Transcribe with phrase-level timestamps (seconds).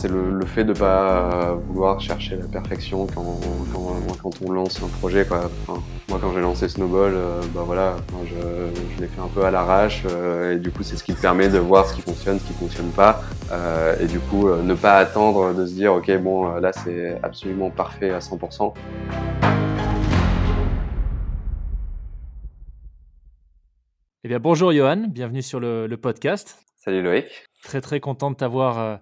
[0.00, 3.40] c'est le, fait de pas vouloir chercher la perfection quand,
[4.22, 5.26] quand, on lance un projet.
[5.26, 5.50] Quoi.
[6.08, 7.14] moi, quand j'ai lancé Snowball,
[7.52, 8.34] bah voilà, je,
[8.94, 10.04] je l'ai fait un peu à l'arrache
[10.52, 12.52] et du coup, c'est ce qui te permet de voir ce qui fonctionne, ce qui
[12.52, 13.22] fonctionne pas,
[14.00, 18.10] et du coup, ne pas attendre de se dire, ok, bon, là, c'est absolument parfait
[18.10, 18.74] à 100%.
[24.24, 26.58] Eh bien, bonjour Johan, bienvenue sur le, podcast.
[26.76, 27.26] Salut Loïc.
[27.62, 28.96] Très très content de t'avoir euh,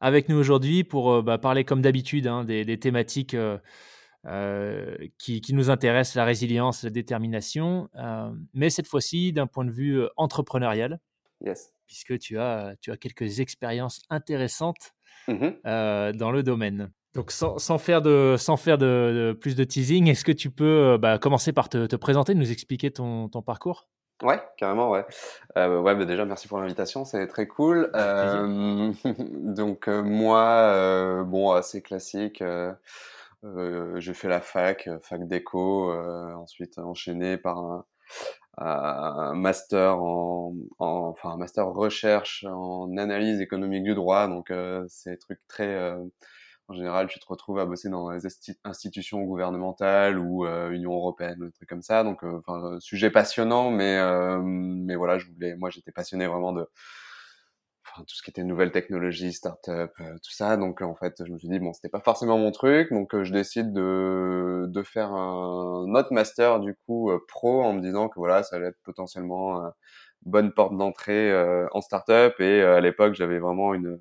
[0.00, 5.70] avec nous aujourd'hui pour euh, bah, parler comme d'habitude hein, des, thématiques euh, qui, nous
[5.70, 7.88] intéressent, la résilience, la détermination,
[8.54, 11.00] mais cette fois-ci d'un point de vue entrepreneurial.
[11.44, 11.72] Yes.
[11.86, 14.92] Puisque tu as, tu as quelques expériences intéressantes
[15.28, 16.16] mm-hmm.
[16.16, 16.90] dans le domaine.
[17.14, 21.18] Donc sans, faire, de, sans faire de, plus de teasing, est-ce que tu peux bah,
[21.18, 23.88] commencer par te, présenter, nous expliquer ton parcours?
[24.22, 25.06] Ouais, carrément, ouais.
[25.56, 27.90] Euh, ouais, bah déjà, merci pour l'invitation, c'est très cool.
[27.94, 28.92] Euh,
[29.32, 30.42] donc, euh, moi,
[30.74, 32.42] euh, bon, assez classique.
[32.42, 32.74] Euh,
[33.98, 37.84] j'ai fait la fac, fac d'éco, ensuite enchaîné par un,
[38.58, 44.28] un master en, en, enfin, un master recherche en analyse économique du droit.
[44.28, 44.52] Donc,
[44.88, 45.94] c'est des trucs très
[46.70, 48.20] en général, tu te retrouves à bosser dans les
[48.64, 52.04] institutions gouvernementales ou euh, Union européenne, des trucs comme ça.
[52.04, 56.52] Donc, euh, enfin, sujet passionnant, mais euh, mais voilà, je voulais, moi, j'étais passionné vraiment
[56.52, 56.68] de
[57.84, 60.56] enfin, tout ce qui était nouvelles technologies, start-up, tout ça.
[60.56, 63.32] Donc, en fait, je me suis dit bon, c'était pas forcément mon truc, donc je
[63.32, 68.44] décide de de faire un autre master du coup pro en me disant que voilà,
[68.44, 69.72] ça allait être potentiellement
[70.22, 71.32] bonne porte d'entrée
[71.72, 72.38] en start-up.
[72.40, 74.00] Et à l'époque, j'avais vraiment une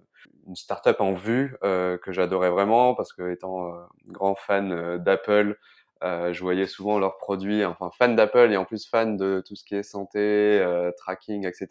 [0.49, 4.97] une startup en vue euh, que j'adorais vraiment parce que étant euh, grand fan euh,
[4.97, 5.57] d'Apple,
[6.01, 9.65] je voyais souvent leurs produits, enfin fan d'Apple et en plus fan de tout ce
[9.65, 10.65] qui est santé,
[10.97, 11.67] tracking, etc.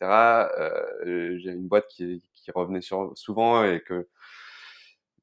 [1.07, 2.23] J'ai une boîte qui,
[2.55, 2.83] revenait
[3.15, 4.07] souvent et que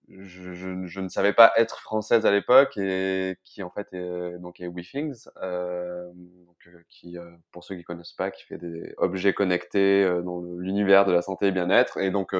[0.10, 4.38] je, je, je, ne savais pas être française à l'époque et qui en fait est,
[4.40, 8.58] donc est WeThings, euh, donc, euh, qui euh, pour ceux qui connaissent pas, qui fait
[8.58, 11.98] des objets connectés euh, dans l'univers de la santé et bien-être.
[11.98, 12.36] Et donc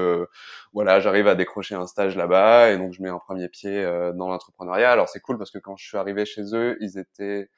[0.74, 3.84] voilà, j'arrive à décrocher un stage là-bas et donc je mets un premier pied
[4.16, 4.92] dans l'entrepreneuriat.
[4.92, 7.50] Alors c'est cool parce que quand je suis arrivé chez eux, ils étaient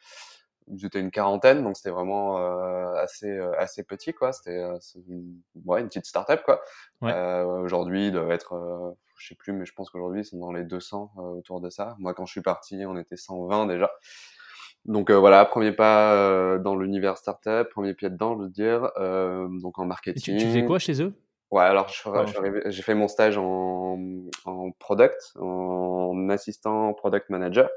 [0.75, 4.33] j'étais une quarantaine, donc c'était vraiment euh, assez euh, assez petit quoi.
[4.33, 6.61] C'était euh, une, ouais, une petite start-up quoi.
[7.01, 7.13] Ouais.
[7.43, 10.63] aujourd'hui, ils doivent être, je sais plus, mais je pense qu'aujourd'hui ils sont dans les
[10.63, 11.95] 200 autour de ça.
[11.99, 13.91] Moi, quand je suis parti, on était 120 déjà.
[14.85, 18.89] Donc voilà, premier pas dans l'univers startup, premier pied dedans, je veux dire.
[19.61, 20.35] donc en marketing.
[20.35, 21.13] Et tu, tu faisais quoi chez eux?
[21.49, 23.97] Ouais, alors je, j'ai fait mon stage en,
[24.45, 27.69] en product, en assistant product manager.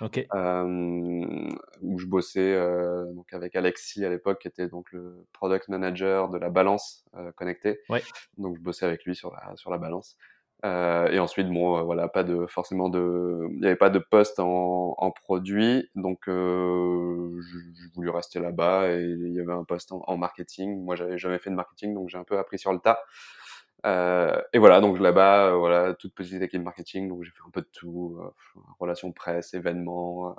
[0.00, 0.26] Okay.
[0.34, 1.48] Euh,
[1.80, 6.28] où je bossais euh, donc avec Alexis à l'époque, qui était donc le product manager
[6.28, 7.80] de la balance euh, connectée.
[7.88, 8.02] Ouais.
[8.36, 10.16] Donc je bossais avec lui sur la sur la balance.
[10.64, 13.98] Euh, et ensuite, bon, euh, voilà, pas de forcément de, il n'y avait pas de
[13.98, 17.58] poste en, en produit, donc euh, je,
[17.94, 20.84] voulu rester là-bas et il y avait un poste en, en marketing.
[20.84, 23.00] Moi, j'avais jamais fait de marketing, donc j'ai un peu appris sur le tas.
[23.84, 27.50] Euh, et voilà, donc là-bas, euh, voilà, toute petite équipe marketing, donc j'ai fait un
[27.50, 28.30] peu de tout, euh,
[28.78, 30.36] relations presse, événements,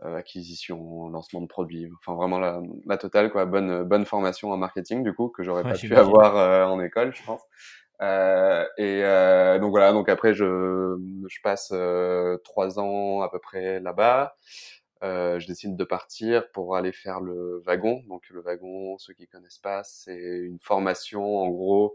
[0.00, 3.46] acquisition, lancement de produits, enfin vraiment la, la, totale, quoi.
[3.46, 7.24] Bonne, bonne formation en marketing du coup que j'aurais pas pu avoir en école, je
[7.24, 7.40] pense.
[8.78, 10.96] Et donc voilà, donc après je,
[11.42, 11.72] passe
[12.44, 14.36] trois ans à peu près là-bas.
[15.04, 18.02] Euh, je décide de partir pour aller faire le wagon.
[18.08, 21.94] Donc le wagon, ceux qui connaissent pas, c'est une formation en gros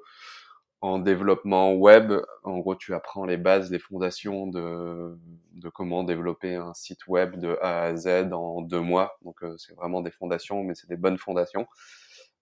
[0.82, 2.14] en développement web.
[2.44, 5.18] En gros, tu apprends les bases, les fondations de,
[5.54, 9.18] de comment développer un site web de A à Z en deux mois.
[9.24, 11.68] Donc euh, c'est vraiment des fondations, mais c'est des bonnes fondations.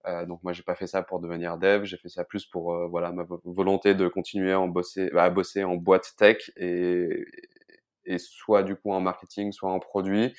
[0.08, 2.74] Euh, donc moi j'ai pas fait ça pour devenir dev, j'ai fait ça plus pour
[2.74, 7.26] euh, voilà ma volonté de continuer à bosser, à bosser en boîte tech et,
[8.06, 10.34] et soit du coup en marketing, soit en produit.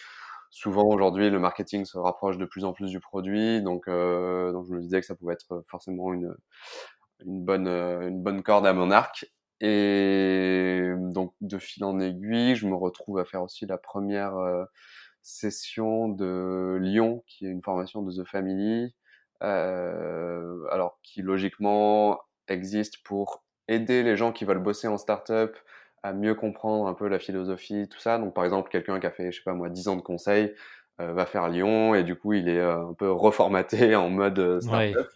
[0.51, 4.67] Souvent aujourd'hui, le marketing se rapproche de plus en plus du produit, donc, euh, donc
[4.69, 6.35] je me disais que ça pouvait être forcément une,
[7.21, 9.27] une, bonne, euh, une bonne corde à mon arc.
[9.61, 14.65] Et donc de fil en aiguille, je me retrouve à faire aussi la première euh,
[15.23, 18.95] session de Lyon, qui est une formation de The Family,
[19.43, 25.57] euh, alors qui logiquement existe pour aider les gens qui veulent bosser en startup
[26.03, 28.19] à mieux comprendre un peu la philosophie, tout ça.
[28.19, 30.55] Donc, par exemple, quelqu'un qui a fait, je sais pas moi, 10 ans de conseil,
[31.01, 34.39] euh, va faire Lyon et du coup, il est euh, un peu reformaté en mode
[34.39, 35.09] euh, startup.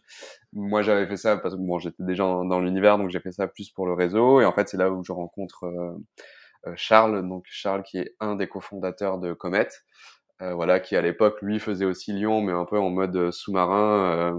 [0.53, 3.49] Moi, j'avais fait ça parce que bon, j'étais déjà dans, l'univers, donc j'ai fait ça
[3.49, 4.41] plus pour le réseau.
[4.41, 5.97] Et en fait, c'est là où je rencontre
[6.77, 9.69] Charles, donc Charles qui est un des cofondateurs de Comet.
[10.55, 14.39] Voilà, qui à l'époque lui faisait aussi Lyon, mais un peu en mode sous-marin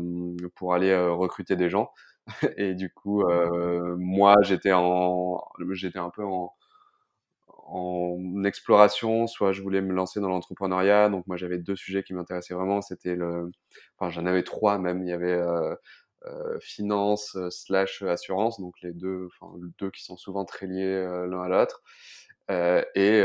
[0.56, 1.92] pour aller recruter des gens.
[2.58, 3.24] et du coup,
[3.98, 5.42] moi, j'étais en,
[5.74, 6.54] j'étais un peu en,
[7.48, 11.10] en exploration, soit je voulais me lancer dans l'entrepreneuriat.
[11.10, 12.82] Donc moi j'avais deux sujets qui m'intéressaient vraiment.
[12.82, 13.50] C'était le,
[13.98, 15.04] enfin j'en avais trois même.
[15.04, 15.76] Il y avait euh,
[16.28, 20.84] euh, finance euh, slash assurance, donc les deux, enfin deux qui sont souvent très liés
[20.86, 21.82] euh, l'un à l'autre.
[22.52, 23.20] Euh, et,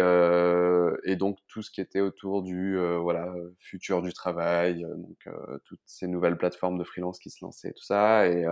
[1.10, 5.28] et, donc tout ce qui était autour du voilà futur du travail, donc
[5.64, 8.28] toutes ces nouvelles plateformes de freelance qui se lançaient, tout ça.
[8.28, 8.46] Et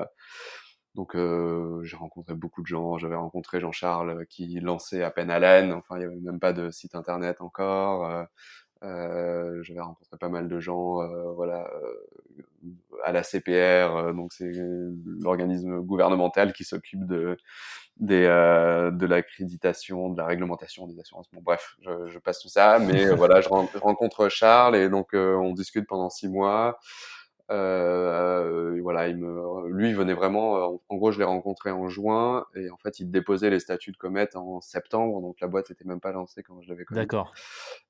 [0.97, 2.99] donc euh, j'ai rencontré beaucoup de gens.
[2.99, 5.73] J'avais rencontré Jean-Charles qui lançait à peine Haleine.
[5.73, 8.11] Enfin, il n'y avait même pas de site internet encore.
[8.11, 8.25] Euh,
[8.83, 12.73] euh, j'avais rencontré pas mal de gens, euh, voilà, euh,
[13.05, 14.15] à la CPR.
[14.15, 14.53] donc c'est
[15.05, 17.37] l'organisme gouvernemental qui s'occupe de
[17.97, 21.27] des, de l'accréditation, de la réglementation des assurances.
[21.33, 25.53] Bon, bref, je, je passe tout ça, mais voilà, je, rencontre Charles et donc on
[25.53, 26.79] discute pendant six mois.
[27.51, 30.57] Euh, voilà, il me, lui, il venait vraiment.
[30.57, 33.93] Euh, en, gros, je l'ai rencontré en juin et en fait, il déposait les statuts
[33.93, 37.01] de Comet en septembre, donc la boîte était même pas lancée quand je l'avais connu.
[37.01, 37.33] D'accord.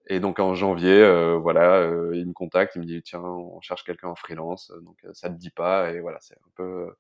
[0.09, 3.61] Et donc en janvier, euh, voilà, euh, il me contacte, il me dit tiens, on
[3.61, 6.94] cherche quelqu'un en freelance, donc ça te dit pas et voilà, c'est un peu,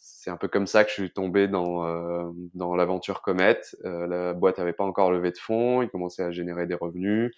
[0.00, 3.60] c'est un peu comme ça que je suis tombé dans dans l'aventure Comet.
[3.84, 7.32] la boîte avait pas encore levé de fonds, il commençait à générer des revenus.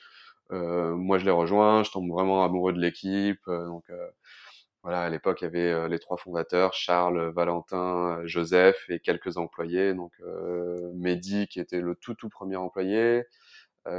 [0.51, 3.85] moi, je l'ai rejoint, je tombe vraiment amoureux de l'équipe, donc
[4.83, 8.99] voilà, à l'époque, il y avait euh, les trois fondateurs, Charles, Valentin, euh, Joseph et
[8.99, 9.95] quelques employés.
[9.95, 13.23] Donc, euh, Mehdi, qui était le tout, tout premier employé, euh,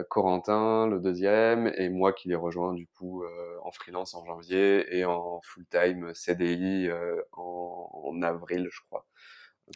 [0.10, 3.24] Corentin, le deuxième, et moi qui l'ai rejoint, du coup,
[3.64, 6.90] en freelance en janvier et en full-time CDI
[7.34, 9.06] en, en, avril, je crois.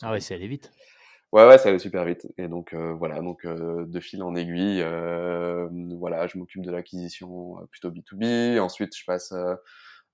[0.01, 0.71] Ah ouais, c'est allé vite.
[1.33, 2.25] Ouais, ouais, ça allait super vite.
[2.37, 4.81] Et donc, voilà, donc de fil en aiguille,
[5.97, 8.59] voilà, je m'occupe de l'acquisition plutôt B2B.
[8.59, 9.33] Ensuite, je passe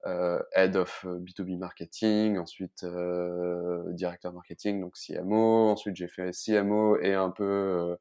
[0.05, 5.69] euh, head of B2B euh, marketing, ensuite euh, directeur marketing, donc CMO.
[5.69, 7.95] Ensuite, j'ai fait CMO et un peu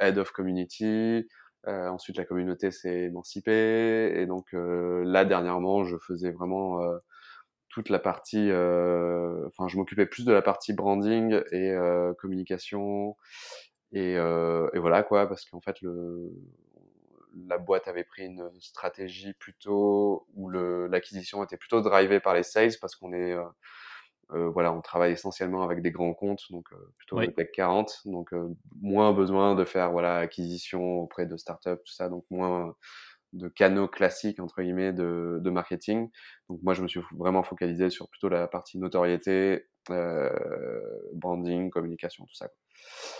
[0.00, 1.28] head of community.
[1.66, 4.12] ensuite, la communauté s'est émancipée.
[4.20, 6.80] Et donc, là, dernièrement, je faisais vraiment
[7.68, 11.76] toute la partie, enfin, je m'occupais plus de la partie branding et
[12.18, 13.16] communication.
[13.92, 16.32] Et, et, voilà quoi, parce qu'en fait, le,
[17.46, 22.72] la boîte avait pris une stratégie plutôt où l'acquisition était plutôt drivée par les sales
[22.80, 23.36] parce qu'on est
[24.32, 27.50] euh, euh, voilà, on travaille essentiellement avec des grands comptes, donc euh, plutôt le Tech
[27.52, 28.30] 40, donc
[28.80, 32.74] moins besoin de faire voilà acquisition auprès de startups, tout ça, donc moins
[33.34, 36.10] de canaux classiques entre guillemets de, de, marketing.
[36.48, 40.30] Donc moi je me suis vraiment focalisé sur plutôt la partie notoriété, euh,
[41.12, 42.48] branding, communication, tout ça.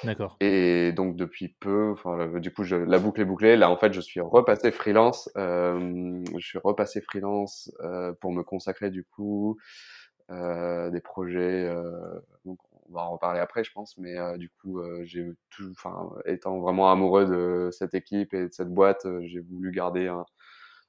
[0.04, 0.36] D'accord.
[0.40, 3.56] Et donc depuis peu, enfin du coup je, la boucle est bouclée.
[3.56, 5.28] Là en fait je suis repassé freelance.
[5.36, 9.97] Euh, je suis repassé freelance euh, pour me consacrer du coup euh,
[10.28, 11.66] des projets.
[11.66, 12.58] Euh, donc
[12.88, 16.58] on va en reparler après je pense, mais euh, du coup j'ai tout, enfin étant
[16.60, 20.24] vraiment amoureux de cette équipe et de cette boîte, j'ai voulu garder un,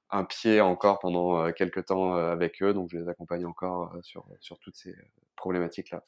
[0.10, 4.60] un pied encore pendant quelques temps avec eux, donc je les accompagne encore sur, sur
[4.60, 4.96] toutes ces
[5.36, 6.04] problématiques-là.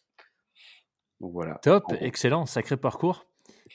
[1.20, 1.56] Donc voilà.
[1.62, 3.28] Top, excellent, sacré parcours.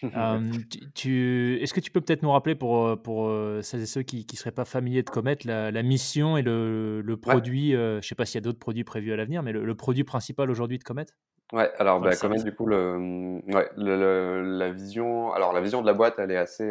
[0.94, 3.30] tu, Est-ce que tu peux peut-être nous rappeler pour, pour
[3.62, 7.00] celles et ceux qui ne seraient pas familiers de Comet la, la mission et le,
[7.00, 9.52] le produit, je ne sais pas s'il y a d'autres produits prévus à l'avenir, mais
[9.52, 11.06] le, produit principal aujourd'hui de Comet?
[11.52, 15.86] Ouais, alors bah, Comet, du coup, le, mmh, ouais, la vision, alors la vision de
[15.86, 16.70] la boîte, elle est assez,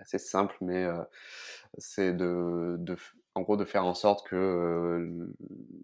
[0.00, 0.86] assez simple, mais
[1.78, 2.96] c'est de, de,
[3.34, 5.26] en gros de faire en sorte que euh,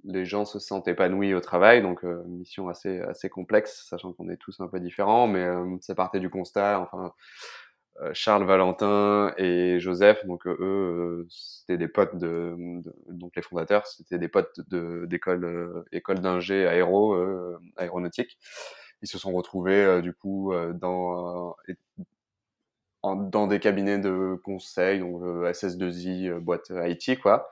[0.04, 1.82] les gens se sentent épanouis au travail.
[1.82, 5.76] Donc euh, mission assez assez complexe, sachant qu'on est tous un peu différents, mais euh,
[5.80, 6.80] ça partait du constat.
[6.80, 7.12] Enfin,
[8.14, 12.56] Charles, Valentin et Joseph, donc eux, c'était des potes de,
[13.08, 17.14] donc les fondateurs, c'était des potes de d'école école d'ingé aéro
[17.76, 18.38] aéronautique.
[19.02, 21.54] Ils se sont retrouvés du coup dans
[23.02, 27.50] dans des cabinets de conseil, donc euh, SS2I, euh, boîte IT, quoi,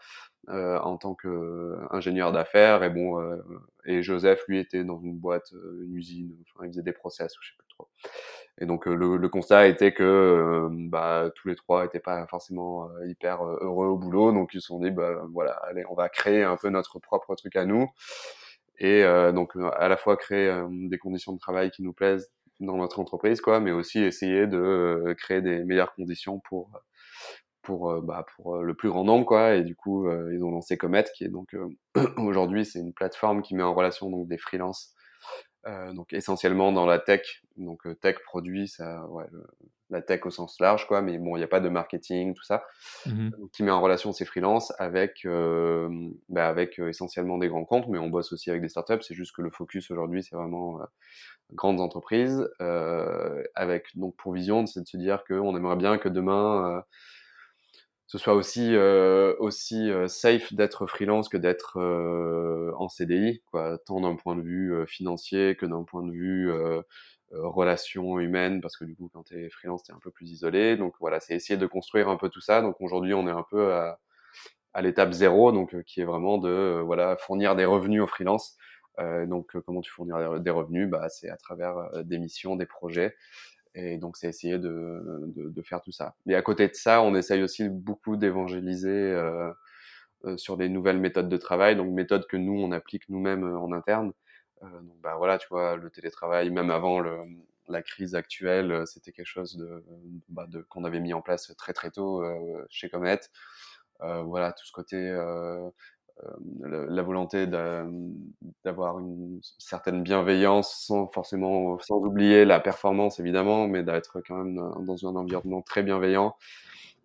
[0.49, 2.83] euh, en tant qu'ingénieur d'affaires.
[2.85, 3.19] Et bon,
[3.87, 7.40] et Joseph, lui, était dans une boîte, une usine, enfin, il faisait des process ou
[7.43, 7.88] je sais plus trop.
[8.61, 13.45] Et donc le, le constat était que bah, tous les trois étaient pas forcément hyper
[13.45, 16.57] heureux au boulot, donc ils se sont dit bah voilà, allez, on va créer un
[16.57, 17.88] peu notre propre truc à nous
[18.81, 22.99] et donc à la fois créer des conditions de travail qui nous plaisent dans notre
[23.00, 26.71] entreprise, quoi, mais aussi essayer de euh, créer des meilleures conditions pour
[27.62, 29.55] pour euh, bah, pour euh, le plus grand nombre, quoi.
[29.55, 31.55] Et du coup, ils ont lancé Comet, qui est donc
[32.17, 34.95] aujourd'hui c'est une plateforme qui met en relation donc des freelances
[35.93, 39.27] donc essentiellement dans la tech, donc tech produit, ça, ouais,
[39.91, 41.03] la tech au sens large, quoi.
[41.03, 42.65] Mais bon, il n'y a pas de marketing, tout ça,
[43.07, 45.27] mmh qui met en relation ces freelances avec,
[46.29, 49.03] bah, avec essentiellement des grands comptes, mais on bosse aussi avec des startups.
[49.03, 50.81] C'est juste que le focus aujourd'hui, c'est vraiment
[51.53, 52.49] grandes entreprises,
[53.55, 56.83] avec donc pour vision, c'est de se dire qu'on aimerait bien que demain
[58.09, 63.79] ce soit aussi euh, aussi euh, safe d'être freelance que d'être euh, en CDI, quoi,
[63.87, 66.50] tant d'un point de vue financier que d'un point de vue
[67.33, 70.31] relation humaine, parce que du coup, quand tu es freelance, tu es un peu plus
[70.31, 70.77] isolé.
[70.79, 72.62] Donc voilà, c'est essayer de construire un peu tout ça.
[72.62, 74.00] Donc aujourd'hui, on est un peu à,
[74.73, 78.57] à l'étape zéro, donc qui est vraiment de voilà fournir des revenus aux freelance.
[79.27, 80.88] donc comment tu fournir des revenus?
[80.88, 83.15] Bah, C'est à travers des missions, des projets.
[83.81, 86.17] Et donc, c'est essayer de, de, faire tout ça.
[86.27, 89.53] Et à côté de ça, on essaye aussi beaucoup d'évangéliser euh,
[90.25, 93.59] euh, sur des nouvelles méthodes de travail, donc méthodes que nous, on applique nous-mêmes euh,
[93.59, 94.13] en interne.
[94.61, 97.01] Donc, bah voilà, tu vois, le télétravail, même avant
[97.69, 99.85] la crise actuelle, c'était quelque chose de,
[100.29, 102.25] bah, de qu'on avait mis en place très très tôt
[102.69, 103.21] chez Comet.
[104.01, 104.99] voilà, tout ce côté
[106.25, 107.47] euh, la volonté
[108.65, 114.57] d'avoir une certaine bienveillance sans forcément, sans oublier la performance évidemment, mais d'être quand même
[114.85, 116.37] dans un environnement très bienveillant.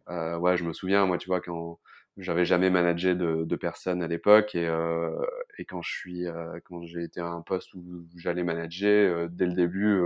[0.10, 1.80] Euh, ouais, je me souviens, moi, tu vois, quand
[2.18, 5.12] j'avais jamais managé de, de personnes à l'époque et, euh,
[5.58, 6.26] et quand je suis,
[6.66, 10.02] quand j'ai été à un poste où j'allais manager, dès le début,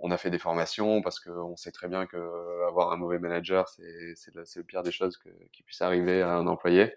[0.00, 2.16] on a fait des formations parce qu'on sait très bien que
[2.68, 3.82] avoir un mauvais manager, c'est
[4.34, 5.18] le, le, pire des choses
[5.52, 6.92] qui puisse arriver à un employé.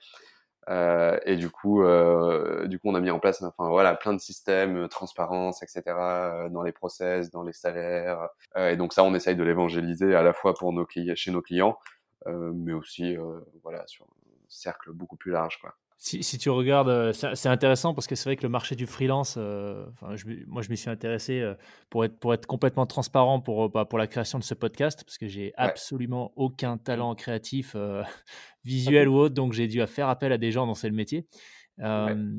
[0.70, 4.14] Euh, et du coup, euh, du coup, on a mis en place, enfin voilà, plein
[4.14, 5.84] de systèmes, euh, transparence, etc.
[5.88, 8.30] Euh, dans les process, dans les salaires.
[8.56, 11.42] et donc ça, on essaye de l'évangéliser à la fois pour nos clients, chez nos
[11.42, 11.78] clients,
[12.28, 13.18] mais aussi,
[13.64, 14.10] voilà, sur un
[14.50, 15.76] cercle beaucoup plus large, quoi.
[16.04, 19.38] Si, si, tu regardes, c'est intéressant parce que c'est vrai que le marché du freelance,
[19.38, 21.48] enfin, je, moi je m'y suis intéressé
[21.92, 25.20] pour, être, pour être complètement transparent pour, bah, pour la création de ce podcast parce
[25.20, 27.76] que j'ai absolument aucun talent créatif
[28.66, 31.28] visuel ou autre, donc j'ai dû faire appel à des gens dans ce métier.
[31.80, 32.38] Euh,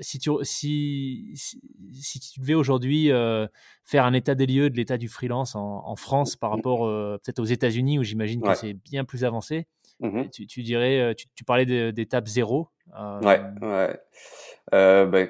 [0.00, 3.46] si, tu, si, si, tu devais aujourd'hui euh,
[3.84, 7.18] faire un état des lieux de l'état du freelance en, en, France par rapport euh,
[7.22, 9.66] peut-être aux États-Unis où j'imagine que c'est bien plus avancé,
[10.00, 12.68] mmh tu, tu, dirais, tu, tu parlais d'étape zéro.
[12.96, 14.00] Ouais, ouais.
[14.70, 15.26] Bah,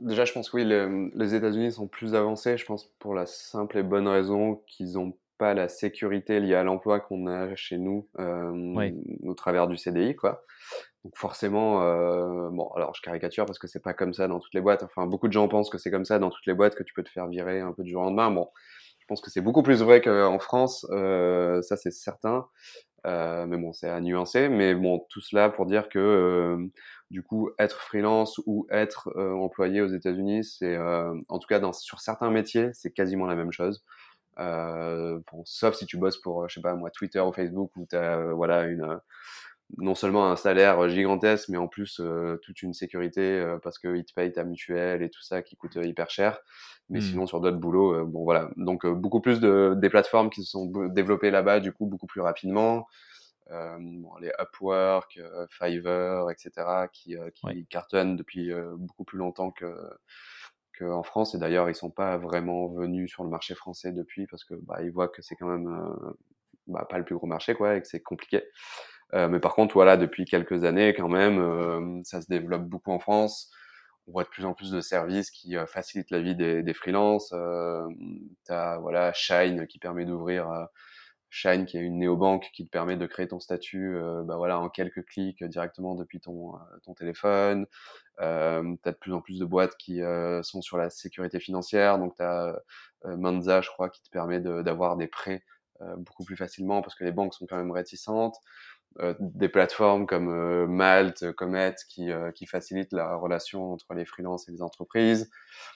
[0.00, 3.78] déjà, je pense que oui, les États-Unis sont plus avancés, je pense, pour la simple
[3.78, 8.08] et bonne raison qu'ils ont pas la sécurité liée à l'emploi qu'on a chez nous
[8.20, 8.90] euh,
[9.24, 10.44] au travers du CDI, quoi.
[11.04, 14.54] Donc forcément, euh, bon, alors je caricature parce que c'est pas comme ça dans toutes
[14.54, 14.84] les boîtes.
[14.84, 16.94] Enfin, beaucoup de gens pensent que c'est comme ça dans toutes les boîtes que tu
[16.94, 18.30] peux te faire virer un peu du jour au lendemain.
[18.30, 18.50] Bon,
[19.00, 22.46] je pense que c'est beaucoup plus vrai qu'en France, euh, ça c'est certain.
[23.04, 24.48] Euh, mais bon, c'est à nuancer.
[24.48, 26.70] Mais bon, tout cela pour dire que euh,
[27.12, 31.72] du coup, être freelance ou être euh, employé aux États-Unis, c'est en tout cas dans,
[31.72, 33.84] sur certains métiers, c'est quasiment la même chose.
[34.38, 37.86] Euh, bon, sauf si tu bosses pour, je sais pas moi, Twitter ou Facebook où
[37.88, 38.98] tu as euh, voilà, une,
[39.78, 44.14] non seulement un salaire gigantesque, mais en plus euh, toute une sécurité parce qu'ils te
[44.14, 46.38] payent ta mutuelle et tout ça qui coûte hyper cher.
[46.88, 47.02] Mais mmh.
[47.02, 48.50] sinon, sur d'autres boulots, bon voilà.
[48.56, 52.20] Donc beaucoup plus de des plateformes qui se sont développées là-bas, du coup, beaucoup plus
[52.20, 52.86] rapidement.
[53.50, 55.20] Bon, les Upwork,
[55.50, 56.50] Fiverr, etc.,
[56.92, 59.68] qui, qui cartonnent depuis beaucoup plus longtemps que
[60.90, 61.34] en France.
[61.34, 64.82] Et d'ailleurs, ils sont pas vraiment venus sur le marché français depuis parce que bah,
[64.82, 66.12] ils voient que c'est quand même euh,
[66.66, 68.42] bah, pas le plus gros marché, quoi, et que c'est compliqué.
[69.14, 72.92] Euh, mais par contre, voilà, depuis quelques années, quand même, euh, ça se développe beaucoup
[72.92, 73.50] en France.
[74.08, 77.28] On voit de plus en plus de services qui facilitent la vie des, des freelances.
[77.28, 80.66] tu as voilà, Shine qui permet d'ouvrir
[81.34, 84.60] Shine, qui est une néobanque qui te permet de créer ton statut euh, bah voilà,
[84.60, 87.64] en quelques clics directement depuis ton, euh, ton téléphone.
[88.20, 91.40] Euh, tu as de plus en plus de boîtes qui euh, sont sur la sécurité
[91.40, 91.98] financière.
[91.98, 92.60] Donc, tu as
[93.16, 95.42] Manza, je crois, qui te permet d'avoir des prêts
[95.96, 98.36] beaucoup plus facilement parce que les banques sont quand même réticentes.
[99.18, 104.62] des plateformes comme Malte, Comet, qui, qui facilitent la relation entre les freelances et les
[104.62, 105.30] entreprises.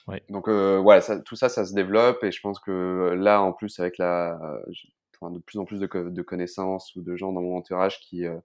[0.07, 0.23] Ouais.
[0.29, 3.79] Donc, voilà, ça, tout ça, ça se développe et je pense que là, en plus,
[3.79, 4.39] avec la
[5.21, 8.37] de plus en plus de, de, connaissances ou de gens dans mon entourage qui euh,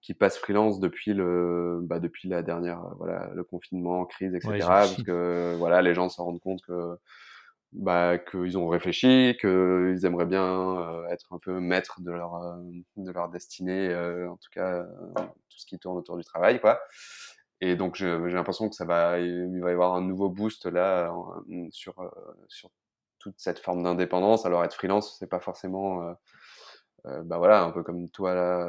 [0.00, 4.58] qui passent freelance depuis le bah, depuis la dernière euh, voilà le confinement crise etc
[4.60, 6.96] parce que voilà les gens se rendent compte que
[7.72, 12.56] bah, qu'ils ont réfléchi, qu'ils aimeraient bien euh, être un peu maîtres de leur,
[12.96, 13.94] de leur destinée,
[14.26, 14.84] en tout cas
[15.50, 16.80] tout ce qui tourne autour du travail, quoi.
[17.60, 21.12] Et donc j'ai l'impression que ça va, il va y avoir un nouveau boost là
[21.70, 22.10] sur
[22.48, 22.70] sur
[23.26, 24.46] toute cette forme d'indépendance.
[24.46, 28.68] Alors être freelance, c'est pas forcément euh, bah voilà, un peu comme toi là,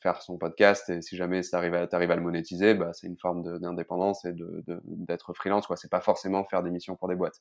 [0.00, 3.58] faire son podcast et si jamais ça arrive à, le monétiser, bah c'est une forme
[3.58, 5.76] d'indépendance et de, d'être freelance quoi.
[5.76, 7.40] C'est pas forcément faire des missions pour des boîtes.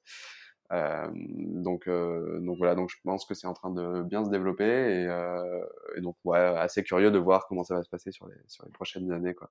[0.71, 4.29] Euh, donc, euh, donc voilà, donc je pense que c'est en train de bien se
[4.29, 5.65] développer et, euh,
[5.97, 8.71] donc ouais, assez curieux de voir comment ça va se passer sur les, sur les
[8.71, 9.49] prochaines années quoi.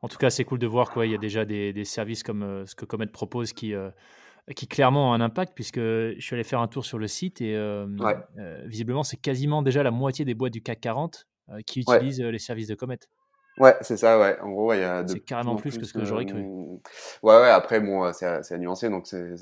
[0.00, 1.06] En tout cas, c'est cool de voir quoi.
[1.06, 3.74] Il y a déjà des, des services comme ce que Comet propose qui
[4.54, 7.40] qui clairement ont un impact puisque je suis allé faire un tour sur le site
[7.40, 7.56] et
[8.64, 11.26] visiblement c'est quasiment déjà la moitié des boîtes du CAC 40
[11.66, 12.98] qui utilisent les services de Comet.
[13.58, 14.38] Ouais, c'est ça, ouais.
[14.40, 16.42] En gros, il y a C'est carrément plus, que ce que j'aurais cru.
[17.22, 18.88] Ouais, ouais, après, bon, c'est à, à nuancer.
[18.88, 19.34] Donc, c'est,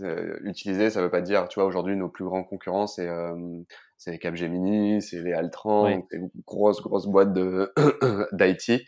[0.42, 3.62] utiliser, ça veut pas dire, tu vois, aujourd'hui, nos plus grands concurrents, c'est, euh,
[4.20, 7.72] Capgemini, c'est les Altran, c'est une grosse, grosse boîte de,
[8.32, 8.82] d'IT.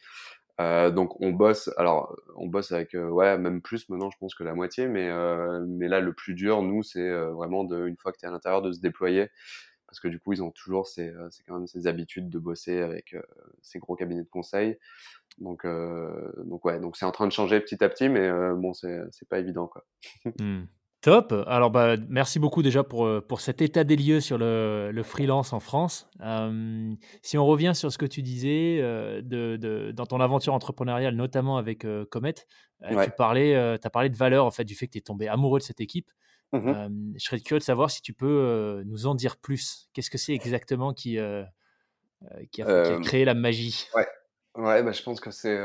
[0.60, 4.34] Euh, donc, on bosse, alors, on bosse avec, euh, ouais, même plus maintenant, je pense
[4.34, 7.86] que la moitié, mais, euh, mais là, le plus dur, nous, c'est euh, vraiment de,
[7.86, 9.30] une fois que tu es à l'intérieur, de se déployer
[9.86, 12.82] parce que du coup ils ont toujours ces, c'est quand même ces habitudes de bosser
[12.82, 13.16] avec
[13.62, 14.76] ces gros cabinets de conseil
[15.38, 15.66] donc,
[16.44, 19.38] donc ouais, donc c'est en train de changer petit à petit, mais bon, c'est pas
[19.38, 19.86] évident quoi.
[20.38, 20.64] Hmm.
[21.00, 21.32] Top.
[21.46, 25.02] Alors, bah, merci beaucoup déjà pour, euh, pour cet état des lieux sur le, le
[25.02, 26.08] freelance en France.
[27.22, 31.56] si on revient sur ce que tu disais de, de, dans ton aventure entrepreneuriale, notamment
[31.56, 35.02] avec Comet, tu parlais, as parlé de valeur, en fait, du fait que tu es
[35.02, 36.10] tombé amoureux de cette équipe.
[36.52, 36.72] Mmh
[37.14, 39.88] je serais curieux de savoir si tu peux nous en dire plus.
[39.92, 41.46] Qu'est-ce que c'est exactement qui, qui, a,
[42.50, 43.86] qui, a, créé la magie?
[43.94, 44.06] ouais.
[44.58, 45.56] Ouais, bah, je pense que c'est.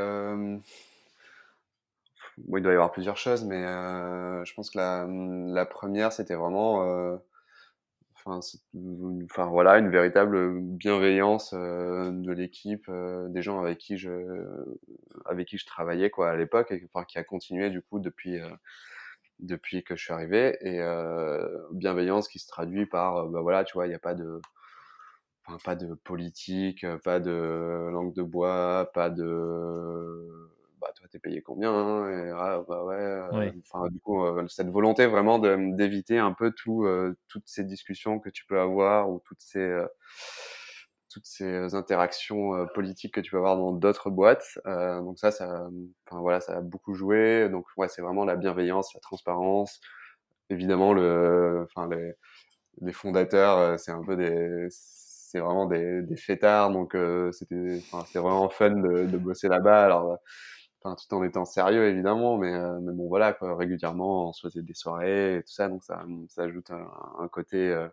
[2.40, 2.42] Euh...
[2.48, 6.12] Bon, il doit y avoir plusieurs choses, mais euh, je pense que la, la première,
[6.12, 6.84] c'était vraiment.
[6.84, 7.18] Euh...
[8.26, 8.40] Enfin,
[9.26, 14.10] enfin, voilà, une véritable bienveillance euh, de l'équipe, euh, des gens avec qui je,
[15.26, 18.40] avec qui je travaillais quoi à l'époque, et enfin, qui a continué du coup depuis
[18.40, 18.50] euh,
[19.40, 20.80] depuis que je suis arrivé, et
[21.74, 24.40] bienveillance qui se traduit par, bah voilà, tu vois, il n'y a pas de
[25.46, 30.30] Enfin, pas de politique, pas de langue de bois, pas de
[30.84, 35.08] bah toi t'es payé combien hein, et, ah, bah ouais, enfin du coup cette volonté
[35.08, 36.86] vraiment d'éviter un peu tout
[37.28, 39.84] toutes ces discussions que tu peux avoir ou toutes ces
[41.10, 45.68] toutes ces interactions politiques que tu peux avoir dans d'autres boîtes donc ça ça
[46.08, 47.50] enfin voilà ça a beaucoup joué.
[47.50, 49.80] Donc ouais c'est vraiment la bienveillance la transparence.
[50.50, 52.14] Évidemment le enfin les
[52.82, 54.68] les fondateurs c'est un peu des
[55.34, 57.82] c'est vraiment des, des fêtards, donc euh, c'était
[58.14, 59.84] vraiment fun de, de bosser là-bas.
[59.84, 60.20] Alors,
[60.84, 64.48] enfin, tout en étant sérieux évidemment, mais, euh, mais bon voilà, quoi, régulièrement on se
[64.48, 67.88] faisait des soirées et tout ça, donc ça, ça ajoute un, un côté euh,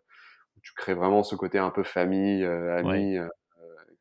[0.57, 3.17] où tu crées vraiment ce côté un peu famille, euh, ami,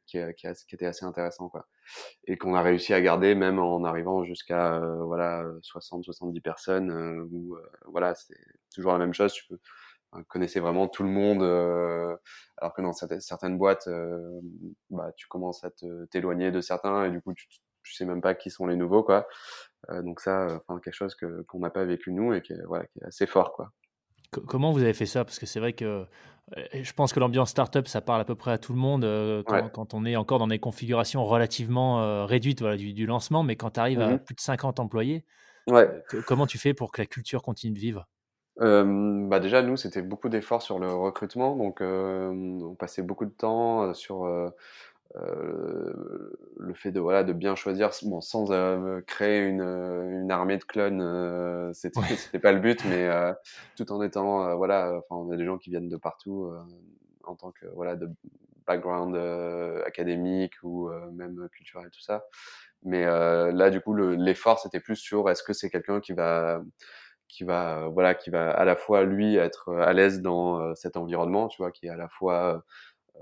[0.06, 1.68] qui, qui, qui, était assez intéressant quoi.
[2.26, 8.16] Et qu'on a réussi à garder même en arrivant jusqu'à voilà 60-70 personnes, où voilà
[8.16, 8.38] c'est
[8.74, 9.60] toujours la même chose, tu peux
[10.28, 12.16] connaissais vraiment tout le monde, euh,
[12.58, 14.42] alors que dans certaines, boîtes, euh,
[14.90, 15.72] bah, tu commences à
[16.10, 17.48] t'éloigner de certains et du coup, tu,
[17.84, 19.28] tu sais même pas qui sont les nouveaux, quoi.
[19.90, 22.64] Euh, donc ça, enfin quelque chose que qu'on n'a pas vécu nous et qui est,
[22.68, 23.72] voilà, qui est assez fort, quoi.
[24.48, 25.26] Comment vous avez fait ça?
[25.26, 26.06] Parce que c'est vrai que
[26.74, 29.02] je pense que l'ambiance startup, ça parle à peu près à tout le monde
[29.48, 33.56] quand, quand, on est encore dans des configurations relativement réduites voilà, du, du, lancement, mais
[33.56, 35.26] quand tu arrives à mmh plus de 50 employés,
[35.68, 35.90] ouais.
[36.28, 38.08] comment tu fais pour que la culture continue de vivre?
[38.62, 43.24] Euh, bah déjà nous c'était beaucoup d'efforts sur le recrutement donc euh, on passait beaucoup
[43.24, 44.52] de temps euh, sur
[45.16, 45.92] euh,
[46.58, 48.46] le fait de voilà de bien choisir bon sans
[49.08, 53.10] créer une, une armée de clones c'était c'était pas le but mais
[53.76, 56.54] tout en étant voilà enfin on a des gens qui viennent de partout
[57.24, 58.10] en tant que voilà de
[58.68, 59.16] background
[59.86, 62.26] académique ou même culturel tout ça.
[62.84, 66.62] Mais là du coup l'effort c'était plus sur est-ce que c'est quelqu'un qui va
[67.28, 71.48] qui va voilà qui va à la fois lui être à l'aise dans cet environnement
[71.48, 72.64] tu vois qui est à la fois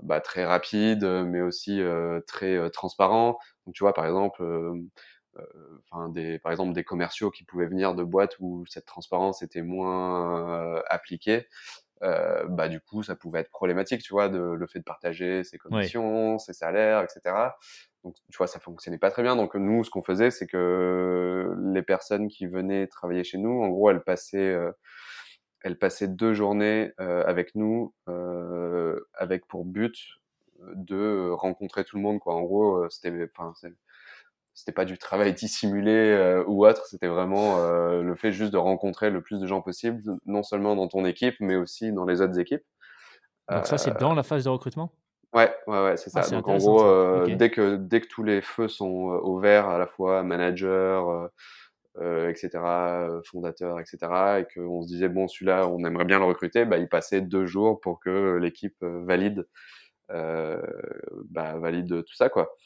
[0.02, 1.80] bah, très rapide mais aussi
[2.26, 3.38] très transparent.
[3.66, 4.42] Donc tu vois par exemple
[5.90, 9.62] enfin des par exemple des commerciaux qui pouvaient venir de boîtes où cette transparence était
[9.62, 11.46] moins appliquée
[12.02, 15.44] euh, bah du coup ça pouvait être problématique tu vois de le fait de partager
[15.44, 17.50] ses commissions ses salaires etc
[18.04, 19.36] donc, tu vois, ça fonctionnait pas très bien.
[19.36, 23.68] Donc, nous, ce qu'on faisait, c'est que les personnes qui venaient travailler chez nous, en
[23.68, 24.70] gros, elles passaient, euh,
[25.62, 29.96] elles passaient deux journées euh, avec nous, euh, avec pour but
[30.74, 32.34] de rencontrer tout le monde, quoi.
[32.34, 33.52] En gros, c'était, enfin,
[34.54, 36.86] c'était pas du travail dissimulé ou autre.
[36.86, 37.58] C'était vraiment
[38.00, 41.36] le fait juste de rencontrer le plus de gens possible, non seulement dans ton équipe,
[41.40, 42.64] mais aussi dans les autres équipes.
[43.50, 44.92] Donc, ça, c'est dans la phase de recrutement?
[45.32, 46.22] Ouais, ouais, ouais, c'est ça.
[46.24, 49.78] Ah, Donc en gros, dès que dès que tous les feux sont au vert, à
[49.78, 51.30] la fois manager,
[52.00, 52.50] euh, euh etc.,
[53.24, 53.98] fondateur, etc.,
[54.40, 57.46] et qu'on se disait bon celui-là, on aimerait bien le recruter, bah il passait deux
[57.46, 59.46] jours pour que l'équipe valide
[60.08, 62.56] bah, valide tout ça, quoi.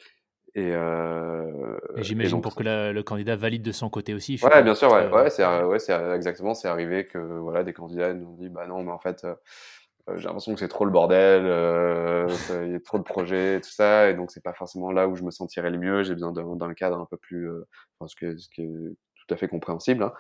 [0.55, 4.39] Et, euh, et j'imagine pour que le candidat valide de son côté aussi.
[4.43, 8.13] Ouais, bien sûr, ouais, ouais, c'est ouais, c'est exactement, c'est arrivé que voilà, des candidats
[8.13, 10.91] nous ont dit, bah non, mais en fait, euh, j'ai l'impression que c'est trop le
[10.91, 12.29] bordel, euh,
[12.65, 15.15] il y a trop de projets, tout ça, et donc c'est pas forcément là où
[15.15, 16.03] je me sentirais le mieux.
[16.03, 17.67] J'ai besoin d'un cadre un peu plus, euh,
[18.07, 20.03] ce, que, ce qui est tout à fait compréhensible.
[20.03, 20.13] Hein.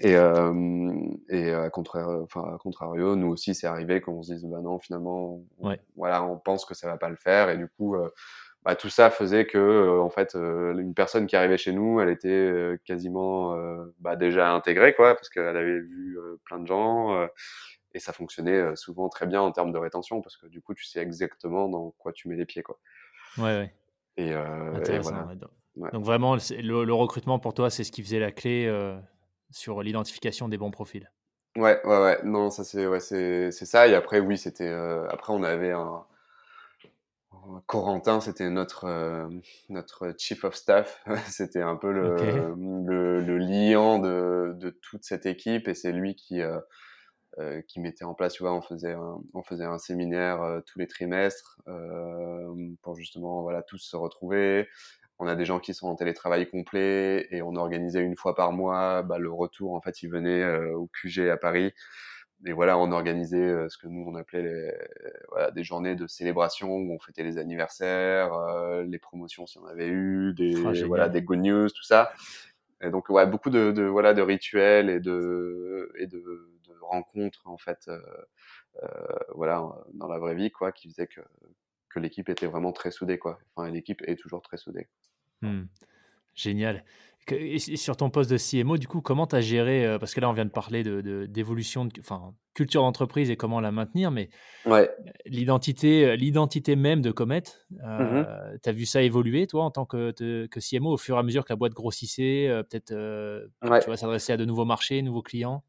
[0.00, 0.92] Et, euh,
[1.28, 4.78] et à, contraire, enfin, à contrario, nous aussi, c'est arrivé qu'on se dise, bah non,
[4.78, 5.80] finalement, ouais.
[5.96, 7.94] voilà, on pense que ça va pas le faire, et du coup.
[7.94, 8.10] Euh,
[8.64, 12.00] bah, tout ça faisait que euh, en fait euh, une personne qui arrivait chez nous
[12.00, 13.56] elle était euh, quasiment
[14.00, 17.28] bah, déjà intégrée quoi parce qu'elle avait vu plein de gens
[17.94, 20.84] et ça fonctionnait souvent très bien en termes de rétention parce que du coup tu
[20.84, 22.78] sais exactement dans quoi tu mets les pieds quoi
[23.38, 23.74] ouais, ouais.
[24.16, 25.28] et, voilà.
[25.92, 28.70] Donc vraiment le, le, recrutement pour toi c'est ce qui faisait la clé
[29.50, 31.10] sur l'identification des bons profils
[31.56, 34.72] ouais ouais ouais non ça c'est ouais c'est ça et après oui c'était
[35.10, 36.04] après on avait un
[37.66, 39.28] Corentin, c'était notre euh,
[39.68, 41.02] notre chief of staff.
[41.28, 42.16] c'était un peu le,
[42.86, 46.58] le, le, liant de, de toute cette équipe et c'est lui qui euh,
[47.38, 48.34] euh, qui mettait en place.
[48.34, 51.60] Tu vois, on faisait un, on faisait un séminaire tous les trimestres
[52.82, 54.68] pour justement voilà tous se retrouver.
[55.18, 58.52] On a des gens qui sont en télétravail complet et on organisait une fois par
[58.52, 59.74] mois bah, le retour.
[59.74, 61.72] En fait, ils venaient au QG à Paris
[62.46, 64.72] et voilà, on organisait euh, ce que nous on appelait les,
[65.28, 69.66] voilà, des journées de célébration où on fêtait les anniversaires, euh, les promotions si on
[69.66, 72.12] avait eu, des ah, voilà des good news, tout ça.
[72.80, 77.42] Et donc ouais, beaucoup de, de voilà de rituels et de et de, de rencontres
[77.48, 77.98] en fait, euh,
[78.84, 78.88] euh
[79.34, 81.20] voilà dans la vraie vie quoi, qui faisait que
[81.88, 83.40] que l'équipe était vraiment très soudée quoi.
[83.56, 84.88] Enfin l'équipe est toujours très soudée.
[85.42, 85.62] Mmh.
[86.34, 86.84] Génial.
[87.30, 90.20] Et sur ton poste de CMO, du coup, comment tu as géré euh, Parce que
[90.20, 90.82] là, on vient de parler
[91.28, 94.30] d'évolution, de, de, enfin, culture d'entreprise et comment la maintenir, mais
[94.66, 94.90] ouais.
[95.26, 97.42] l'identité, euh, l'identité même de Comet,
[97.84, 98.26] euh, mmh
[98.62, 101.22] tu as vu ça évoluer, toi, en tant que, que, CMO, au fur et à
[101.22, 102.94] mesure que la boîte grossissait, peut-être
[103.82, 105.62] tu vas s'adresser à de nouveaux marchés, nouveaux clients?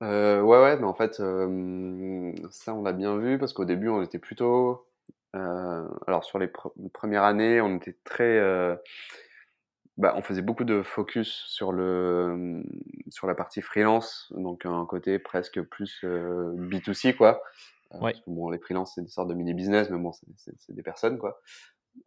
[0.00, 4.18] Ouais, ouais, mais en fait, ça, on l'a bien vu parce qu'au début, on était
[4.18, 4.84] plutôt.
[5.34, 6.48] Alors, sur les
[6.92, 8.40] premières années, on était très
[9.96, 12.64] bah, on faisait beaucoup de focus sur le
[13.10, 17.40] sur la partie freelance, donc un côté presque plus euh, B2C quoi.
[17.94, 18.14] Euh, ouais.
[18.26, 21.40] bon, les freelances c'est des sortes de mini business, mais bon, c'est des personnes quoi.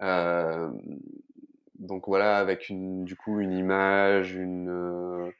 [0.02, 0.70] Euh,
[1.80, 5.32] donc voilà, avec une du coup une image, une euh,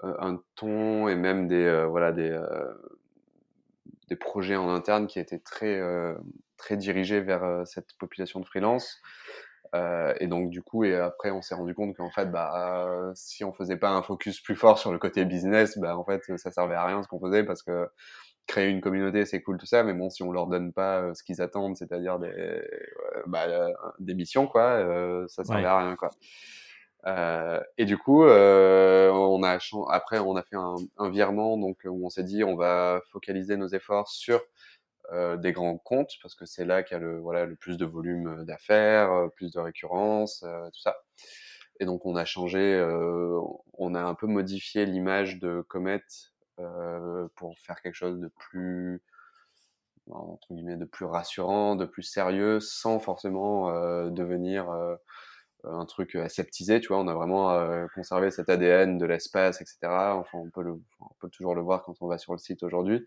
[0.00, 2.40] un ton et même des voilà des
[4.08, 5.80] des projets en interne qui étaient très
[6.58, 9.00] très dirigés vers cette population de freelance.
[9.74, 13.44] Euh, et donc du coup, et après, on s'est rendu compte qu'en fait, bah, si
[13.44, 16.50] on faisait pas un focus plus fort sur le côté business, bah, en fait, ça
[16.50, 17.88] servait à rien ce qu'on faisait parce que
[18.46, 21.14] créer une communauté, c'est cool tout ça, mais bon, si on leur donne pas euh,
[21.14, 22.62] ce qu'ils attendent, c'est-à-dire des, euh,
[23.26, 23.46] bah,
[23.98, 26.10] des missions, quoi, euh, ça servait à rien, quoi.
[27.06, 29.58] Euh, et du coup, on a
[29.90, 33.56] après, on a fait un, un virement, donc où on s'est dit, on va focaliser
[33.56, 34.40] nos efforts sur euh,
[35.12, 37.86] des grands comptes parce que c'est là qu'il y a le voilà le plus de
[37.86, 40.96] volume euh, d'affaires, euh, plus de récurrence, tout ça.
[41.80, 42.76] Et donc on a changé,
[43.74, 46.02] on a un peu modifié l'image de Comet
[47.36, 49.00] pour faire quelque chose de plus
[50.10, 53.70] entre guillemets de plus rassurant, de plus sérieux, sans forcément
[54.10, 54.68] devenir
[55.62, 56.98] un truc aseptisé, tu vois.
[56.98, 59.78] On a vraiment conservé cet ADN de l'espace, etc.
[60.16, 63.06] Enfin, on peut toujours le voir quand on va sur le site aujourd'hui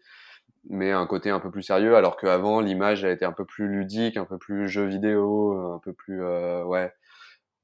[0.70, 3.68] mais un côté un peu plus sérieux, alors qu'avant l'image a été un peu plus
[3.68, 6.94] ludique, un peu plus jeu vidéo, un peu plus euh, ouais,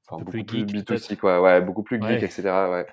[0.06, 2.42] enfin beaucoup plus, geek, B2C quoi, ouais, beaucoup plus geek, etc.
[2.70, 2.86] Ouais,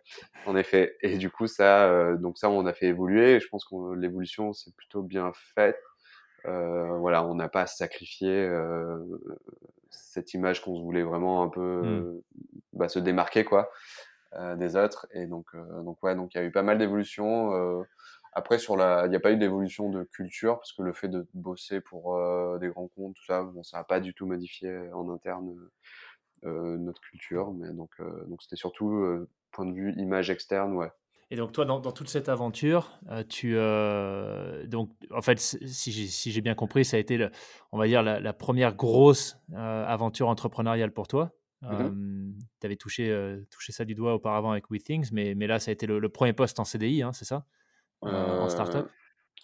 [0.45, 0.95] en effet.
[1.01, 3.35] Et du coup ça, euh, donc ça on a fait évoluer.
[3.35, 5.77] Et je pense que l'évolution c'est plutôt bien faite.
[6.47, 8.99] Euh, voilà, on n'a pas sacrifié euh,
[9.89, 12.21] cette image qu'on voulait vraiment un peu mmh.
[12.73, 13.71] bah, se démarquer quoi
[14.33, 15.07] euh, des autres.
[15.11, 15.47] Et donc
[15.83, 17.83] donc ouais, donc il y a eu pas mal d'évolutions
[18.37, 21.07] après, sur la, il n'y a pas eu d'évolution de culture parce que le fait
[21.07, 24.25] de bosser pour euh, des grands comptes, tout ça, bon, ça n'a pas du tout
[24.25, 25.55] modifié en interne
[26.43, 27.53] euh, notre culture.
[27.53, 30.91] Mais donc, euh, donc c'était surtout point de vue image externe, ouais.
[31.31, 36.41] Et donc toi, dans, dans toute cette aventure, tu, donc en fait, si j'ai si
[36.41, 37.31] bien compris, ça a été, le,
[37.71, 41.31] on va dire, la, la première grosse aventure entrepreneuriale pour toi.
[41.61, 45.71] Mmh tu avais touché, touché ça du doigt auparavant avec WeThings, mais, mais là, ça
[45.71, 47.45] a été le, le premier poste en CDI, hein, c'est ça?
[48.01, 48.89] En startup?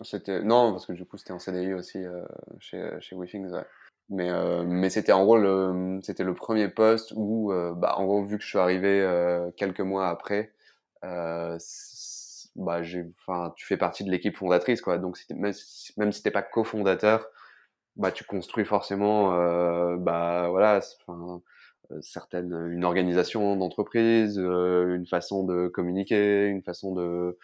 [0.03, 2.25] c'était non parce que du coup c'était en CDI aussi euh,
[2.59, 3.65] chez chez WeThings ouais.
[4.09, 8.23] mais euh, mais c'était en gros le c'était le premier poste où bah en gros
[8.23, 9.07] vu que je suis arrivé
[9.57, 10.53] quelques mois après
[11.03, 15.53] bah j'ai enfin tu fais partie de l'équipe fondatrice quoi donc même,
[15.97, 17.27] même si t'es pas cofondateur
[17.97, 21.41] bah, tu construis forcément, euh, bah, voilà, enfin,
[22.01, 27.37] certaines, une organisation d'entreprise, une façon de communiquer, une façon de,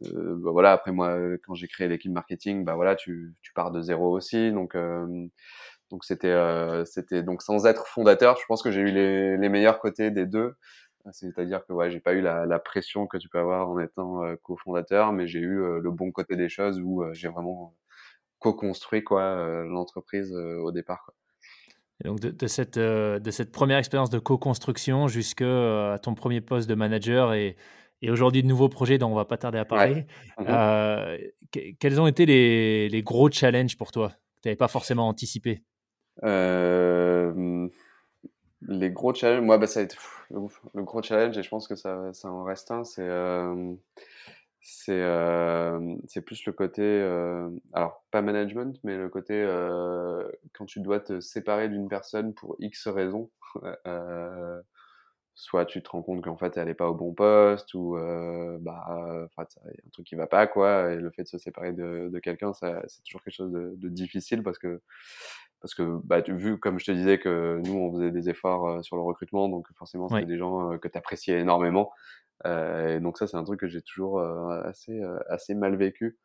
[0.00, 0.72] bah, voilà.
[0.72, 4.52] Après moi, quand j'ai créé l'équipe marketing, bah voilà, tu, tu pars de zéro aussi,
[4.52, 4.76] donc
[5.90, 6.34] donc c'était
[6.86, 10.26] c'était donc sans être fondateur, je pense que j'ai eu les, les meilleurs côtés des
[10.26, 10.54] deux.
[11.12, 14.24] C'est-à-dire que ouais, j'ai pas eu la, la, pression que tu peux avoir en étant
[14.24, 17.74] euh, cofondateur, mais j'ai eu euh, le bon côté des choses où euh, j'ai vraiment
[18.38, 21.10] co-construit quoi l'entreprise au départ.
[22.04, 26.74] Donc de, de, cette, de cette première expérience de co-construction jusqu'à ton premier poste de
[26.74, 27.56] manager et,
[28.04, 30.06] et aujourd'hui de nouveaux projets dont on va pas tarder à parler,
[30.38, 31.16] mmh
[31.78, 35.62] quels ont été les, les, gros challenges pour toi que tu n'avais pas forcément anticipé?
[38.66, 39.96] Les gros challenges, moi, bah, ça a été
[40.30, 43.74] le, gros challenge, et je pense que ça, ça en reste un, c'est euh,
[44.64, 50.80] c'est euh, plus le côté, euh, alors pas management, mais le côté euh, quand tu
[50.80, 53.30] dois te séparer d'une personne pour X raisons.
[53.86, 54.60] Euh,
[55.34, 58.56] soit tu te rends compte qu'en fait elle est pas au bon poste ou euh,
[58.60, 58.84] bah
[59.26, 61.38] enfin il y a un truc qui va pas quoi et le fait de se
[61.38, 64.80] séparer de, de quelqu'un c'est toujours quelque chose de, de, difficile parce que
[65.60, 68.68] parce que bah tu, vu comme je te disais que nous on faisait des efforts
[68.68, 71.90] euh, sur le recrutement donc forcément c'était des gens euh, que tu appréciais énormément
[72.46, 76.16] euh, et donc ça c'est un truc que j'ai toujours euh, assez assez mal vécu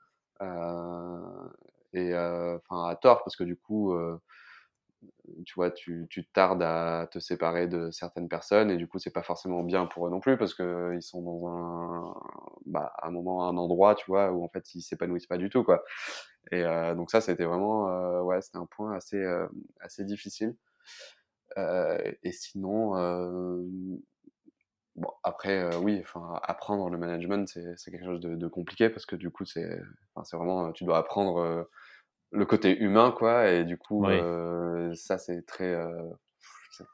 [1.94, 3.94] et enfin à tort parce que du coup
[5.46, 9.14] tu vois, tu, tu, tardes à te séparer de certaines personnes et du coup, c'est
[9.14, 12.16] pas forcément bien pour eux non plus parce que ils sont dans un,
[12.66, 15.64] bah, un moment, un endroit, tu vois, où en fait, ils s'épanouissent pas du tout,
[15.64, 15.84] quoi.
[16.52, 19.48] Et euh, donc ça, c'était vraiment, euh, ouais, c'était un point assez, euh,
[19.80, 20.56] assez difficile.
[22.24, 22.92] Et sinon,
[24.96, 29.30] bon, après, oui, enfin, apprendre le management, c'est quelque chose de, compliqué parce que du
[29.30, 29.82] coup, c'est,
[30.24, 31.68] c'est vraiment, tu dois apprendre
[32.32, 33.50] le côté humain, quoi.
[33.50, 36.10] Et du coup, euh, ça, c'est très, euh,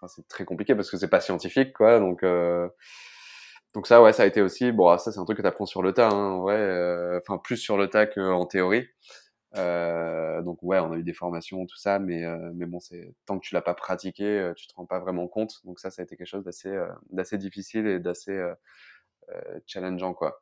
[0.07, 1.99] c'est très compliqué parce que c'est pas scientifique, quoi.
[1.99, 2.67] Donc, euh,
[3.73, 4.71] donc ça, ouais, ça a été aussi.
[4.71, 6.53] Bon, ça, c'est un truc que tu apprends sur le tas, hein, ouais.
[6.53, 8.87] Euh, enfin, plus sur le tas qu'en théorie.
[9.57, 12.23] Euh, donc ouais, on a eu des formations, tout ça, mais
[12.55, 15.61] mais bon, c'est tant que tu l'as pas pratiqué, tu te rends pas vraiment compte.
[15.65, 16.77] Donc ça, ça a été quelque chose d'assez
[17.11, 18.37] d'assez difficile et d'assez
[19.65, 20.41] challengeant, quoi.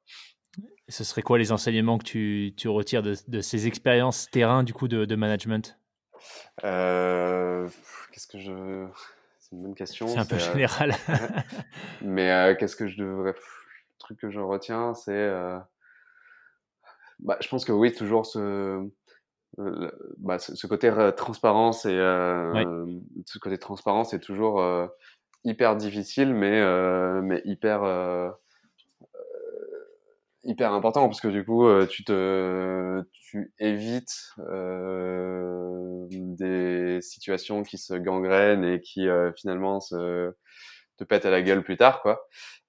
[0.89, 4.73] Ce serait quoi les enseignements que tu, tu retires de, de, ces expériences terrain du
[4.73, 5.77] coup de, de management?
[6.63, 7.67] Euh,
[8.11, 8.87] Qu'est-ce que je
[9.39, 10.07] C'est une bonne question.
[10.07, 10.39] C'est un peu euh...
[10.39, 10.93] général.
[12.01, 15.57] Mais euh, qu'est-ce que je devrais Le truc que je retiens, c'est euh,
[17.19, 18.87] bah, je pense que oui, toujours ce
[20.17, 23.01] bah, ce, côté transparence et oui.
[23.25, 24.63] ce côté transparence est toujours
[25.43, 26.61] hyper difficile, mais
[27.21, 27.83] mais hyper
[30.43, 37.77] hyper important parce que du coup euh, tu te tu évites euh, des situations qui
[37.77, 40.33] se gangrènent et qui euh, finalement se
[40.97, 42.27] te pètent à la gueule plus tard quoi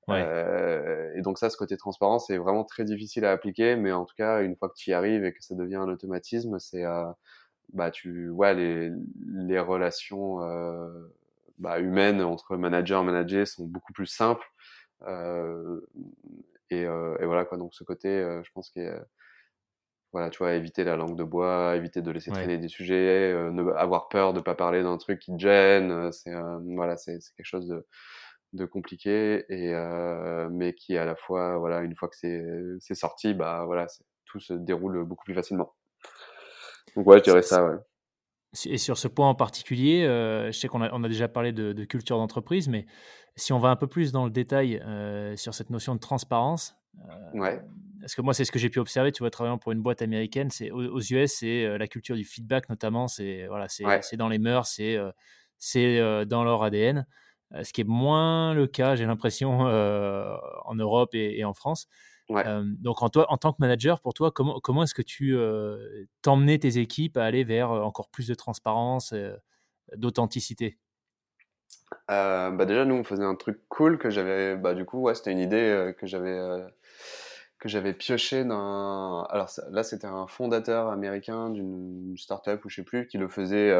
[0.09, 0.23] ouais.
[0.23, 4.05] euh, et donc ça ce côté transparent c'est vraiment très difficile à appliquer mais en
[4.05, 6.85] tout cas une fois que tu y arrives et que ça devient un automatisme c'est
[6.85, 7.05] euh,
[7.73, 8.91] bah tu vois ouais, les
[9.33, 11.13] les relations euh,
[11.59, 14.47] bah, humaines entre manager et manager sont beaucoup plus simples
[15.07, 15.81] euh,
[16.70, 17.59] et, euh, et, voilà quoi.
[17.59, 19.05] Donc ce côté euh, je pense que
[20.12, 22.61] voilà tu vois éviter la langue de bois éviter de laisser traîner ouais.
[22.61, 26.33] des sujets euh, ne avoir peur de pas parler d'un truc qui te gêne c'est
[26.77, 27.87] voilà c'est quelque chose de
[28.53, 32.44] de compliqué et euh, mais qui à la fois voilà une fois que c'est
[32.79, 33.87] c'est sorti bah voilà
[34.27, 35.74] tout se déroule beaucoup plus facilement.
[36.94, 37.77] Donc ouais je dirais ça ouais
[38.67, 41.53] et sur ce point en particulier, euh, je sais qu'on a, on a déjà parlé
[41.53, 42.87] de, de culture d'entreprise, mais
[43.37, 46.77] si on va un peu plus dans le détail euh, sur cette notion de transparence,
[47.09, 47.61] euh, ouais.
[48.01, 50.03] parce que moi c'est ce que j'ai pu observer, tu vois, travaillant pour une boîte
[50.03, 54.01] américaine, c'est aux, aux US, c'est la culture du feedback notamment, c'est voilà, c'est ouais.
[54.17, 54.99] dans les mœurs, c'est
[55.59, 57.07] c'est dans leur ADN,
[57.62, 61.88] ce qui est moins le cas, j'ai l'impression, en Europe et, et en France.
[62.31, 62.47] Ouais.
[62.47, 65.37] Euh, donc en, toi, en tant que manager, pour toi, comment, comment est-ce que tu
[65.37, 69.15] euh, t'emmenais tes équipes à aller vers encore plus de transparence,
[69.97, 70.79] d'authenticité?
[72.09, 75.33] Bah Déjà, nous, on faisait un truc cool que j'avais, bah, du coup, ouais, c'était
[75.33, 76.65] une idée que j'avais
[77.59, 79.25] que j'avais pioché dans.
[79.25, 83.71] Alors là, c'était un fondateur américain d'une startup ou je sais plus qui le faisait.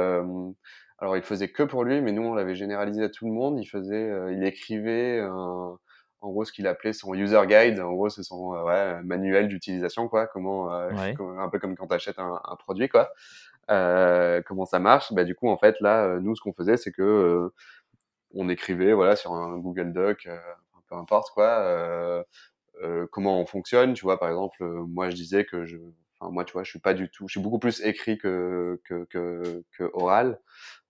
[0.99, 3.59] alors, il faisait que pour lui, mais nous, on l'avait généralisé à tout le monde.
[3.59, 5.79] Il faisait, il écrivait un
[6.25, 7.81] en gros ce qu'il appelait son user guide.
[7.81, 10.27] En gros, c'est son euh, ouais, manuel d'utilisation, quoi.
[10.27, 11.15] Comment, euh, ouais.
[11.39, 13.13] un peu comme quand tu achètes un, un, produit, quoi.
[13.71, 15.13] Euh, comment ça marche?
[15.13, 17.51] Bah du coup, en fait, là, nous, ce qu'on faisait, c'est que
[18.35, 20.29] on écrivait, voilà, sur un Google Doc,
[20.89, 22.25] peu importe quoi,
[23.11, 23.95] comment on fonctionne.
[23.95, 25.77] Tu vois, par exemple, moi, je disais que je
[26.21, 28.81] enfin moi tu vois, je suis pas du tout, je suis beaucoup plus écrit que
[28.85, 30.39] que que, que oral.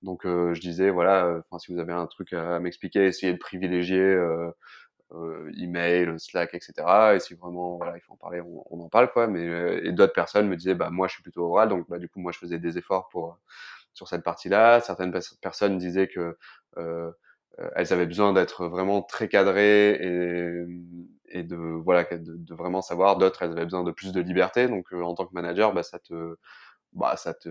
[0.03, 4.17] Donc je disais voilà, enfin si vous avez un truc à, m'expliquer, essayez de privilégier
[5.57, 7.15] email, Slack, etc.
[7.15, 9.27] Et si vraiment voilà, il faut en parler, on, on en parle quoi.
[9.29, 9.45] Mais
[9.85, 12.21] et d'autres personnes me disaient bah moi je suis plutôt oral, donc bah du coup
[12.21, 13.39] moi je faisais des efforts pour
[13.95, 14.81] sur cette partie-là.
[14.81, 16.37] Certaines personnes disaient que
[16.79, 17.13] euh,
[17.77, 20.65] elles avaient besoin d'être vraiment très cadrées et,
[21.29, 23.17] et de voilà de, de vraiment savoir.
[23.17, 24.67] D'autres elles avaient besoin de plus de liberté.
[24.69, 26.37] Donc en tant que manager, bah ça te
[26.93, 27.49] bah ça te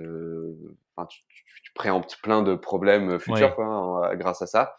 [0.95, 4.75] enfin, tu, tu, tu préemptes plein de problèmes futurs quoi, hein, grâce à ça.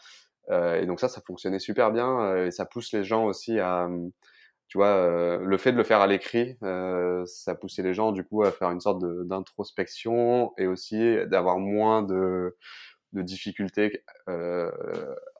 [0.51, 3.59] Euh, et donc ça, ça fonctionnait super bien euh, et ça pousse les gens aussi
[3.59, 3.89] à,
[4.69, 6.59] tu vois, euh, le fait de le faire à l'écrit,
[7.27, 12.03] ça poussait les gens du coup à faire une sorte d'introspection et aussi d'avoir moins
[12.03, 12.57] de,
[13.15, 14.71] de difficultés euh,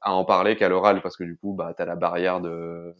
[0.01, 2.95] à en parler qu'à l'oral parce que du coup bah t'as la barrière de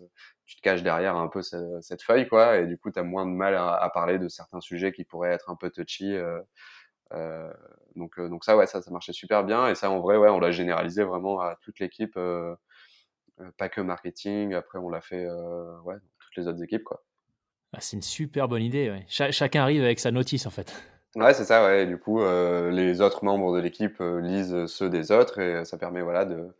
[0.46, 3.26] tu te caches derrière un peu cette, cette feuille quoi et du coup t'as moins
[3.26, 6.40] de mal à, à, parler de certains sujets qui pourraient être un peu touchy euh,
[7.96, 9.68] donc, euh, donc ça, ouais, ça, ça marchait super bien.
[9.68, 12.56] Et ça, en vrai, ouais, on l'a généralisé vraiment à toute l'équipe, euh,
[13.58, 14.54] pas que marketing.
[14.54, 15.28] Après, on l'a fait,
[15.84, 17.04] ouais, toutes les autres équipes, quoi.
[17.74, 18.90] Ah, c'est une super bonne idée.
[18.90, 19.06] Ouais.
[19.08, 20.74] chacun arrive avec sa notice, en fait.
[21.16, 21.84] Ouais, c'est ça, ouais.
[21.84, 25.64] Et du coup, euh, les autres membres de l'équipe euh, lisent ceux des autres et
[25.64, 26.54] ça permet, voilà, de,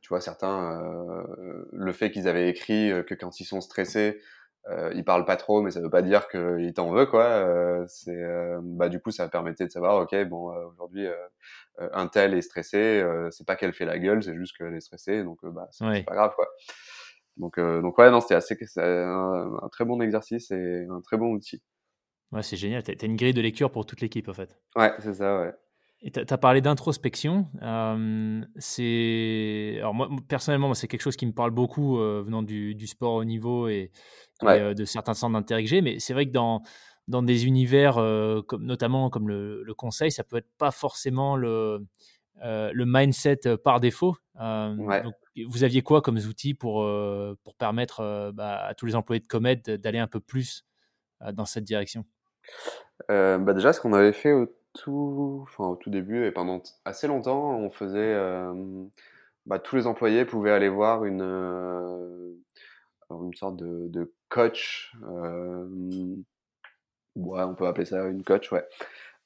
[0.00, 4.20] tu vois, certains, euh, le fait qu'ils avaient écrit que quand ils sont stressés,
[4.68, 7.24] euh, il parle pas trop, mais ça veut pas dire qu'il t'en veut, quoi.
[7.24, 11.06] Euh, c'est, euh, bah, du coup, ça permettait de savoir, ok, bon, euh, aujourd'hui,
[11.78, 15.22] un tel est stressé, c'est pas qu'elle fait la gueule, c'est juste qu'elle est stressée,
[15.22, 16.48] donc bah, c'est pas grave, quoi.
[17.36, 21.32] Donc, donc ouais, non, c'était assez, un, un, très bon exercice et un très bon
[21.32, 21.62] outil.
[22.32, 22.82] Ouais, c'est génial.
[22.82, 24.58] T'as une grille de lecture pour toute l'équipe, en fait.
[24.74, 25.52] Ouais, c'est ça, ouais.
[26.06, 27.48] Et tu as parlé d'introspection.
[27.62, 32.76] Euh, c'est alors moi personnellement, c'est quelque chose qui me parle beaucoup euh, venant du,
[32.76, 33.90] du, sport au niveau et,
[34.42, 34.58] ouais.
[34.58, 35.80] et euh, de certains centres d'intérêt que j'ai.
[35.80, 36.62] Mais c'est vrai que dans
[37.08, 37.94] dans des univers
[38.46, 41.84] comme notamment comme le, le, conseil, ça peut être pas forcément le
[42.40, 44.16] le mindset par défaut.
[44.38, 45.02] Ouais.
[45.02, 45.14] Donc,
[45.48, 46.88] vous aviez quoi comme outils pour
[47.42, 50.64] pour permettre bah, à tous les employés de Comet d'aller un peu plus
[51.32, 52.04] dans cette direction?
[53.08, 57.06] Bah déjà, ce qu'on avait fait au tout, enfin, au tout début et pendant assez
[57.06, 58.16] longtemps, on faisait,
[59.46, 61.22] bah, tous les employés pouvaient aller voir une,
[63.10, 64.92] une sorte de, coach,
[67.16, 68.64] ouais, on peut appeler ça une coach, ouais,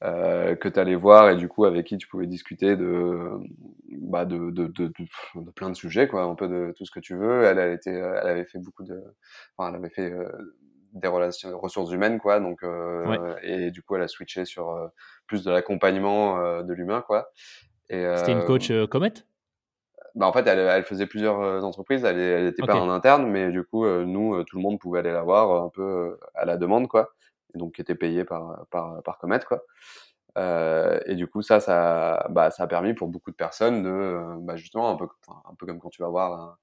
[0.00, 3.30] que tu allais voir et du coup avec qui tu pouvais discuter de,
[3.90, 4.92] bah, de, de, de,
[5.54, 7.44] plein de sujets, quoi, un peu de tout ce que tu veux.
[7.44, 9.02] Elle, elle, était, elle avait fait beaucoup de,
[9.56, 10.12] enfin, elle avait fait
[10.92, 13.18] des relations ressources humaines quoi donc euh, ouais.
[13.42, 14.88] et du coup elle a switché sur euh,
[15.26, 17.30] plus de l'accompagnement euh, de l'humain quoi
[17.88, 19.12] et c'était une coach Comet?
[20.14, 22.72] bah en fait elle, elle faisait plusieurs entreprises elle, elle était okay.
[22.72, 25.68] pas en interne mais du coup nous tout le monde pouvait aller la voir un
[25.68, 27.10] peu à la demande quoi
[27.54, 29.62] et donc qui était payé par par par Comet quoi
[30.38, 34.20] euh, et du coup, ça, ça, bah, ça a permis pour beaucoup de personnes de,
[34.40, 36.56] bah, justement, un peu, un peu comme quand tu vas voir un,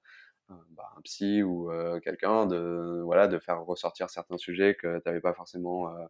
[0.70, 5.02] bah, un psy ou euh, quelqu'un de voilà de faire ressortir certains sujets que tu
[5.06, 6.06] n'avais pas forcément euh,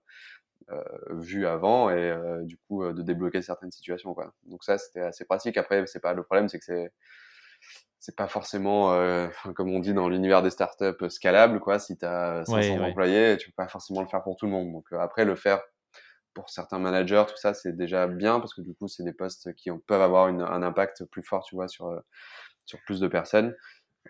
[0.71, 4.33] euh, vu avant et du coup de débloquer certaines situations quoi.
[4.45, 5.57] Donc ça c'était assez pratique.
[5.57, 6.93] Après c'est pas le problème c'est que c'est
[7.99, 8.93] c'est pas forcément
[9.57, 11.79] comme on dit dans l'univers des startups scalable quoi.
[11.79, 12.91] Si tu as 500 ouais, ouais.
[12.91, 14.73] employés tu peux pas forcément le faire pour tout le monde.
[14.73, 15.61] Donc après le faire
[16.35, 19.55] pour certains managers tout ça c'est déjà bien parce que du coup c'est des postes
[19.55, 22.01] qui ont, peuvent avoir une, un impact plus fort tu vois sur
[22.69, 23.49] sur plus de personnes.
[23.49, 23.53] euh,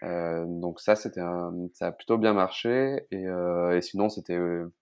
[0.03, 1.21] donc ça, c'était
[1.75, 3.07] ça a plutôt bien marché.
[3.11, 4.73] Et, euh, et sinon, c'était euh,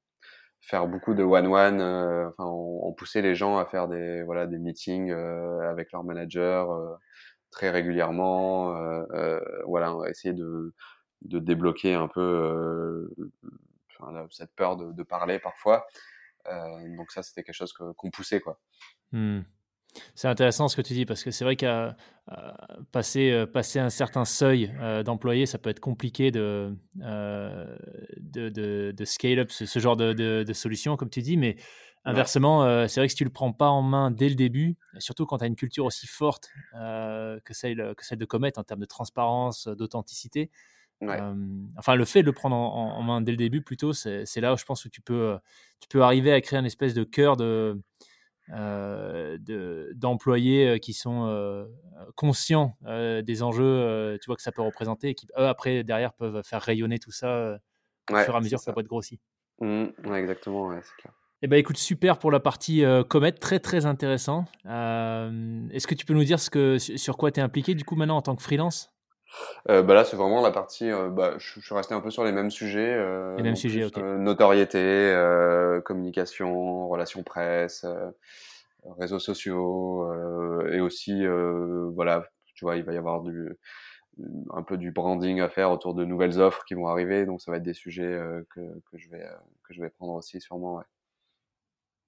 [0.61, 1.81] faire beaucoup de one-one.
[1.81, 6.05] Euh, enfin, on, on, poussait les gens à faire des voilà des meetings avec leur
[6.05, 6.98] manager
[7.50, 8.74] très régulièrement.
[9.66, 10.74] voilà, on essayer de
[11.22, 13.11] de débloquer un peu
[14.31, 15.87] cette peur de, de parler parfois.
[16.96, 18.61] donc ça, c'était quelque chose qu'on poussait quoi.
[19.12, 19.40] Mmh.
[20.14, 21.96] C'est intéressant ce que tu dis parce que c'est vrai qu'à
[22.92, 27.76] passer, passer un certain seuil euh, d'employés, ça peut être compliqué de, euh,
[28.18, 31.37] de, de, de, scale up ce, ce genre de, de, solution, comme tu dis.
[31.37, 31.56] Mais
[32.04, 34.35] inversement, euh, c'est vrai que si tu ne le prends pas en main dès le
[34.35, 38.59] début, surtout quand tu as une culture aussi forte que, celle, que celle de Comet
[38.59, 40.50] en termes de transparence, d'authenticité,
[41.02, 41.20] Ouais.
[41.20, 41.35] Euh,
[41.76, 44.56] enfin, le fait de le prendre en, main dès le début, plutôt, c'est là où
[44.56, 45.38] je pense que tu peux,
[45.80, 47.74] tu peux arriver à créer une espèce de cœur de, euh,
[48.48, 51.66] d'employés de, qui sont euh,
[52.14, 56.12] conscients euh, des enjeux, tu vois, que ça peut représenter et qui, eux, après, derrière,
[56.12, 57.59] peuvent faire rayonner tout ça
[58.11, 59.20] au fur et à mesure que ça peut être grossi.
[59.61, 61.12] Mmh, ouais, exactement, ouais, c'est clair.
[61.42, 64.47] Eh ben, écoute, super pour la partie euh, Comet, très très intéressant.
[64.64, 67.84] Euh, Est-ce que tu peux nous dire ce que, sur quoi tu es impliqué du
[67.84, 68.90] coup maintenant en tant que freelance?
[69.66, 70.91] Bah là, c'est vraiment la partie.
[71.11, 72.97] bah, je, suis resté un peu sur les mêmes sujets.
[73.37, 73.97] les mêmes sujets, ok.
[73.99, 75.14] notoriété,
[75.85, 77.87] communication, relations presse,
[78.99, 80.11] réseaux sociaux,
[80.70, 81.24] et aussi,
[81.95, 83.51] voilà, tu vois, il va y avoir du,
[84.51, 87.27] un peu du branding à faire autour de nouvelles offres qui vont arriver.
[87.27, 88.18] Donc, ça va être des sujets
[88.51, 89.27] que, que, je vais,
[89.64, 90.77] que je vais prendre aussi, sûrement.
[90.77, 90.85] Ouais.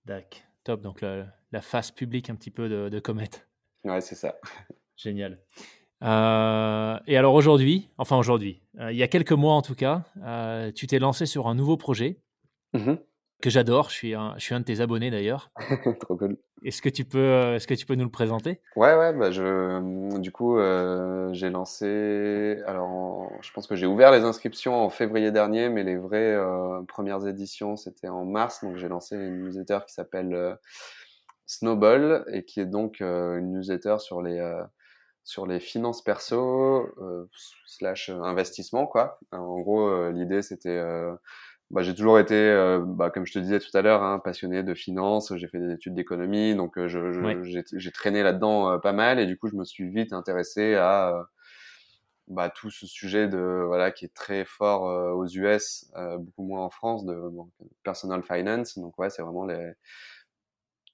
[0.04, 0.80] D'accord, top.
[0.80, 3.30] Donc, la, face publique un petit peu de, de Comet.
[3.84, 4.38] Ouais, c'est ça.
[4.96, 5.38] Génial.
[6.02, 10.04] Euh, et alors aujourd'hui, enfin aujourd'hui, euh, il y a quelques mois en tout cas,
[10.24, 12.20] euh, tu t'es lancé sur un nouveau projet
[12.74, 12.94] mmh
[13.40, 13.88] que j'adore.
[13.90, 15.52] Je suis un, je suis un de tes abonnés d'ailleurs.
[16.00, 16.38] Trop cool.
[16.64, 18.60] Est-ce que tu peux, est-ce que tu peux nous le présenter?
[18.74, 19.12] Ouais, ouais.
[19.12, 20.58] Bah je, du coup,
[21.32, 22.60] j'ai lancé.
[22.66, 26.36] Alors, je pense que j'ai ouvert les inscriptions en février dernier, mais les vraies
[26.88, 28.64] premières éditions c'était en mars.
[28.64, 30.58] Donc, j'ai lancé une newsletter qui s'appelle
[31.46, 34.40] Snowball et qui est donc une newsletter sur les
[35.28, 37.28] sur les finances perso euh,
[37.66, 39.20] slash investissement quoi.
[39.30, 41.14] En gros, euh, l'idée c'était, euh,
[41.70, 42.34] bah, j'ai toujours été,
[42.86, 45.36] bah, comme je te disais tout à l'heure, hein, passionné de finance.
[45.36, 49.48] J'ai fait des études d'économie, donc je, j'ai, traîné là-dedans pas mal et du coup
[49.48, 51.28] je me suis vite intéressé à
[52.28, 56.70] bah, tout ce sujet de voilà qui est très fort aux US, beaucoup moins en
[56.70, 57.20] France, de
[57.82, 58.78] personal finance.
[58.78, 59.72] Donc ouais, c'est vraiment les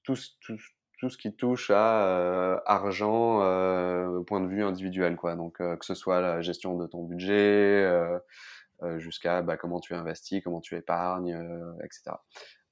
[0.03, 0.59] tout, tout,
[1.05, 5.37] tout ce qui touche à euh, argent euh, au point de vue individuel quoi.
[5.37, 7.87] Donc euh, que ce soit la gestion de ton budget
[8.97, 11.39] jusqu'à bah, comment tu investis comment tu épargnes
[11.83, 12.17] etc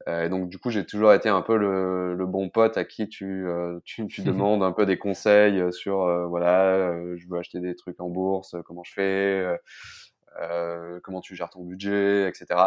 [0.07, 3.09] et donc du coup j'ai toujours été un peu le, le bon pote à qui
[3.09, 3.47] tu,
[3.85, 8.11] tu, tu demandes un peu des conseils sur voilà je veux acheter des trucs en
[8.11, 9.59] bourse comment je fais
[11.03, 12.61] comment tu gères ton budget etc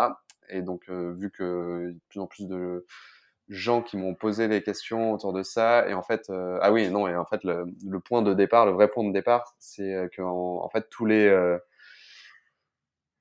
[0.49, 2.83] et donc vu que de plus en plus de
[3.49, 5.87] gens qui m'ont posé des questions autour de ça.
[5.87, 8.65] Et en fait, euh, ah oui, non, et en fait, le, le, point de départ,
[8.65, 11.57] le vrai point de départ, c'est euh, qu'en en fait, tous les, euh,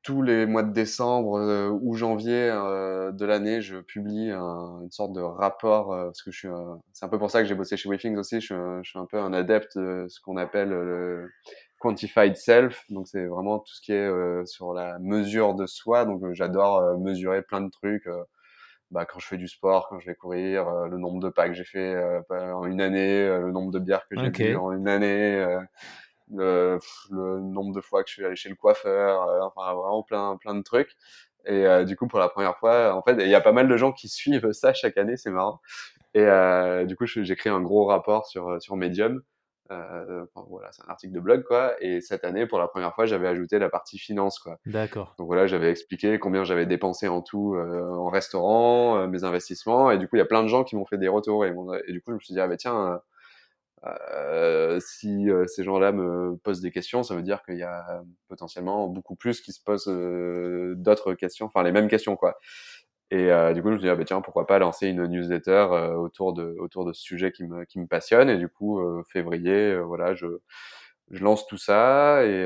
[0.03, 5.12] tous les mois de décembre euh, ou janvier de l'année, je publie un, une sorte
[5.12, 6.49] de rapport, parce que je suis,
[6.93, 8.99] c'est un peu pour ça que j'ai bossé chez Withings aussi, je suis, je suis,
[8.99, 11.31] un peu un adepte de ce qu'on appelle le
[11.79, 16.22] quantified self, donc c'est vraiment tout ce qui est sur la mesure de soi, donc
[16.33, 18.09] j'adore mesurer plein de trucs
[18.95, 21.49] bah, quand je fais du sport, quand je vais courir, euh, le nombre de pas
[21.49, 24.55] que j'ai fait euh, en une année, euh, le nombre de bières que j'ai bu
[24.55, 25.45] en une année,
[26.32, 26.78] le,
[27.11, 30.55] le, nombre de fois que je suis allé chez le coiffeur, enfin vraiment plein plein
[30.55, 30.92] de trucs.
[31.45, 33.76] Et du coup, pour la première fois, en fait, il y a pas mal de
[33.76, 35.61] gens qui suivent ça chaque année, c'est marrant.
[36.14, 36.24] Et
[36.86, 39.22] du coup, j'ai créé un gros rapport sur sur Medium
[39.71, 41.75] euh, voilà, c'est un article de blog, quoi.
[41.81, 44.59] Et cette année, pour la première fois, j'avais ajouté la partie finance, quoi.
[44.67, 45.15] D'accord.
[45.19, 49.91] Donc voilà, j'avais expliqué combien j'avais dépensé en tout euh, en restaurant, euh, mes investissements.
[49.91, 51.47] Et du coup, il y a plein de gens qui m'ont fait des retours.
[51.47, 51.55] Et,
[51.87, 53.01] et, du coup, je me suis dit, ah bah tiens,
[53.87, 58.89] euh, si ces gens-là me posent des questions, ça veut dire qu'il y a potentiellement
[58.89, 59.89] beaucoup plus qui se posent
[60.77, 62.39] d'autres questions, enfin les mêmes questions, quoi.
[63.15, 65.07] Et euh, du coup, je me suis dit, ah, bah, tiens, pourquoi pas lancer une
[65.07, 68.29] newsletter euh, autour, de, autour de ce sujet qui me, qui me passionne.
[68.29, 70.27] Et du coup, euh, février, voilà, je,
[71.11, 72.25] lance tout ça.
[72.25, 72.45] Et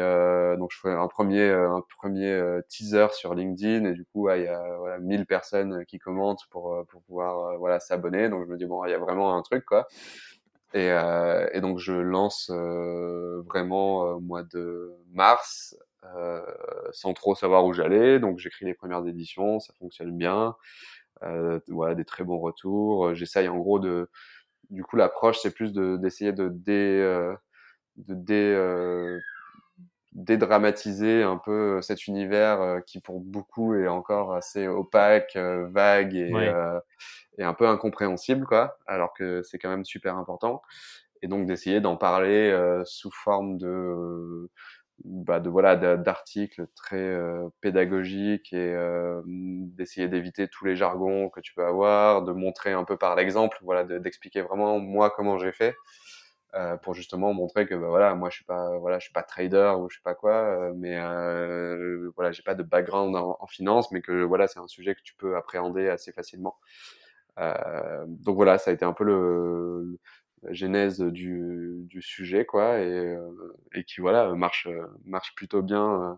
[0.58, 3.86] donc, je fais un premier, un premier teaser sur LinkedIn.
[3.86, 7.80] Et du coup, il y a voilà, 1000 personnes qui commentent pour, pour pouvoir voilà,
[7.80, 8.28] s'abonner.
[8.28, 9.86] Donc, je me dis, bon, il y a vraiment un truc, quoi.
[10.74, 10.90] Et
[11.62, 16.42] donc, je lance vraiment au mois de mars euh,
[16.92, 18.20] sans trop savoir où j'allais.
[18.20, 20.56] Donc j'écris les premières éditions, ça fonctionne bien.
[21.24, 23.14] Euh, voilà, des très bons retours.
[23.14, 24.08] J'essaye en gros de,
[24.70, 27.34] du coup l'approche c'est plus d'essayer de, dé, euh,
[27.96, 29.18] de dé,
[30.12, 36.32] dédramatiser un peu cet univers qui pour beaucoup est encore assez opaque, vague et,
[37.38, 40.62] et, un peu incompréhensible quoi, alors que c'est quand même super important.
[41.22, 44.48] Et donc d'essayer d'en parler sous forme de
[45.04, 51.40] bah de voilà d'articles très euh, pédagogiques et euh, d'essayer d'éviter tous les jargons que
[51.40, 55.52] tu peux avoir, de montrer un peu par l'exemple, voilà, d'expliquer vraiment moi comment j'ai
[55.52, 55.76] fait
[56.54, 59.22] euh, pour justement montrer que bah, voilà moi je suis pas voilà je suis pas
[59.22, 63.46] trader ou je sais pas quoi, euh, mais euh, voilà j'ai pas de background en,
[63.46, 66.56] finance, mais que voilà c'est un sujet que tu peux appréhender assez facilement.
[68.06, 69.98] donc voilà ça a été un peu le
[70.50, 74.68] genèse du, sujet quoi et, euh, qui voilà marche
[75.04, 76.14] marche plutôt bien euh,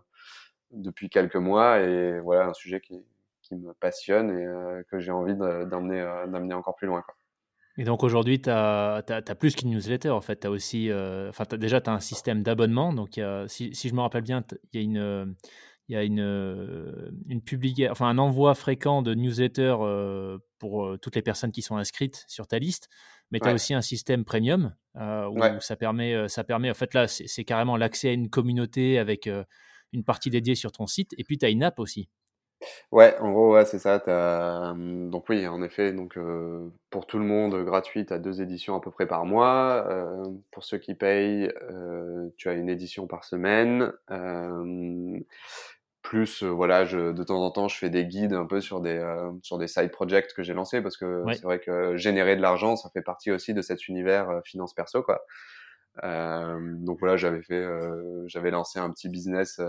[0.71, 3.03] depuis quelques mois et voilà un sujet qui,
[3.51, 5.99] me passionne et euh, que j'ai envie d'emmener
[6.31, 7.03] d'amener encore plus loin.
[7.77, 10.45] Et donc aujourd'hui, tu as, as, plus qu'une newsletter en fait.
[10.45, 10.89] As aussi,
[11.27, 12.93] enfin, déjà, tu as un système d'abonnement.
[12.93, 15.35] Donc, si, si, je me rappelle bien, il y a une,
[15.89, 19.75] il y a une, une publication, enfin un envoi fréquent de newsletters
[20.57, 22.87] pour toutes les personnes qui sont inscrites sur ta liste.
[23.31, 27.07] Mais tu as aussi un système premium où ça permet, ça permet, en fait là,
[27.07, 29.29] c'est carrément l'accès à une communauté avec
[29.93, 31.13] une partie dédiée sur ton site.
[31.17, 32.09] Et puis tu as une app aussi.
[32.91, 33.97] Ouais, en gros, ouais, c'est ça.
[34.75, 36.17] donc oui, en effet, donc
[36.89, 39.87] pour tout le monde, gratuit, tu as deux éditions à peu près par mois.
[40.51, 41.51] pour ceux qui payent,
[42.37, 43.91] tu as une édition par semaine.
[46.01, 48.99] Plus, voilà, je, de temps en temps, je fais des guides un peu sur des
[49.43, 52.75] sur des side projects que j'ai lancés parce que c'est vrai que générer de l'argent,
[52.75, 55.25] ça fait partie aussi de cet univers finance perso, quoi.
[56.01, 57.65] donc voilà, j'avais fait,
[58.27, 59.61] j'avais lancé un petit business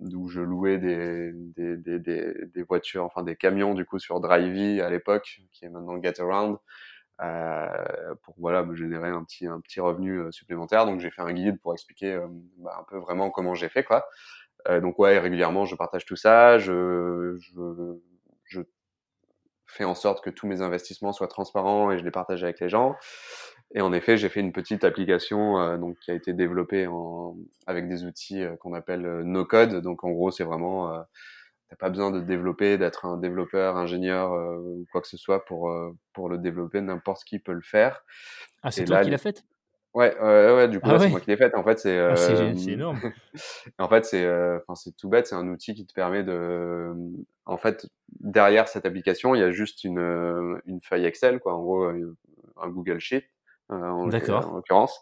[0.00, 4.80] où je louais des, des, des, des, voitures, enfin des camions du coup sur Drivey
[4.80, 6.58] à l'époque, qui est maintenant Getaround,
[7.22, 10.86] euh, pour voilà me générer un petit un petit revenu euh, supplémentaire.
[10.86, 12.26] Donc j'ai fait un guide pour expliquer euh,
[12.58, 14.06] bah, un peu vraiment comment j'ai fait quoi.
[14.68, 17.60] Euh, donc ouais, régulièrement je partage tout ça, je, je,
[18.44, 18.60] je
[19.66, 22.68] fais en sorte que tous mes investissements soient transparents et je les partage avec les
[22.68, 22.96] gens.
[23.74, 27.36] Et en effet, j'ai fait une petite application euh, donc qui a été développée en,
[27.66, 29.80] avec des outils euh, qu'on appelle euh, no code.
[29.82, 31.04] Donc en gros, c'est vraiment
[31.68, 35.72] t'as pas besoin de développer, d'être un développeur, ingénieur ou quoi que ce soit pour
[36.12, 36.80] pour le développer.
[36.80, 38.04] N'importe qui peut le faire.
[38.62, 39.44] Ah, c'est toi qui l'as fait
[39.94, 41.54] Ouais, ouais, ouais, du coup, ah c'est moi qui l'ai fait.
[41.54, 43.00] En fait, c'est ah, c'est énorme.
[43.78, 45.28] en fait, c'est enfin c'est tout bête.
[45.28, 46.92] C'est un outil qui te permet de
[47.46, 47.86] en fait
[48.20, 51.54] derrière cette application, il y a juste une une feuille Excel quoi.
[51.54, 53.24] En gros, un Google Sheet
[53.72, 55.00] euh, en, l'occurrence.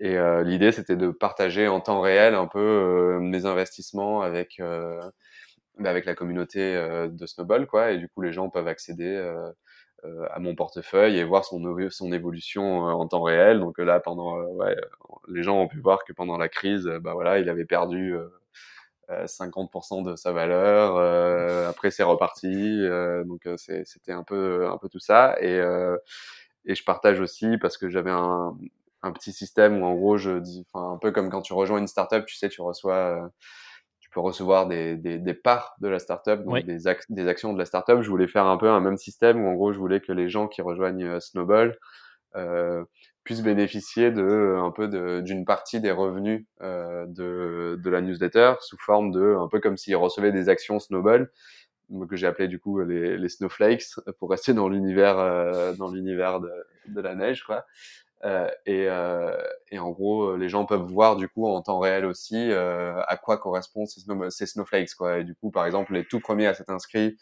[0.00, 4.60] Et euh, l'idée, c'était de partager en temps réel un peu euh, mes investissements avec
[5.78, 6.74] bah, avec la communauté
[7.08, 7.92] de Snowball, quoi.
[7.92, 9.32] Et du coup, les gens peuvent accéder
[10.30, 13.60] à mon portefeuille et voir son, son évolution en temps réel.
[13.60, 14.76] Donc là, pendant, ouais,
[15.28, 18.16] les gens ont pu voir que pendant la crise, bah voilà, il avait perdu
[19.08, 20.98] 50% de sa valeur.
[21.68, 22.80] après, c'est reparti.
[23.24, 25.36] donc c'était un peu, un peu tout ça.
[25.40, 25.60] Et
[26.64, 28.56] et je partage aussi parce que j'avais un,
[29.02, 31.88] un, petit système où en gros je dis, un peu comme quand tu rejoins une
[31.88, 33.28] startup, tu sais, tu reçois, euh,
[34.12, 37.64] peux recevoir des, des, des, parts de la startup, donc des, des, actions de la
[37.64, 38.02] startup.
[38.02, 40.28] Je voulais faire un peu un même système où en gros je voulais que les
[40.28, 41.78] gens qui rejoignent euh, Snowball
[42.36, 42.84] euh,
[43.24, 44.88] puissent bénéficier de un peu
[45.22, 49.76] d'une partie des revenus euh, de, de la newsletter sous forme de un peu comme
[49.76, 51.30] s'ils recevaient des actions Snowball
[52.08, 53.84] que j'ai appelé du coup les, les, snowflakes
[54.18, 56.50] pour rester dans l'univers euh, dans l'univers de,
[56.88, 57.62] de, la neige quoi euh,
[58.24, 59.36] et, euh,
[59.70, 63.16] et, en gros les gens peuvent voir du coup en temps réel aussi euh, à
[63.16, 64.00] quoi correspondent ces,
[64.30, 65.18] ces, snowflakes quoi.
[65.18, 67.16] Et du coup par exemple les tout premiers à s'être inscrits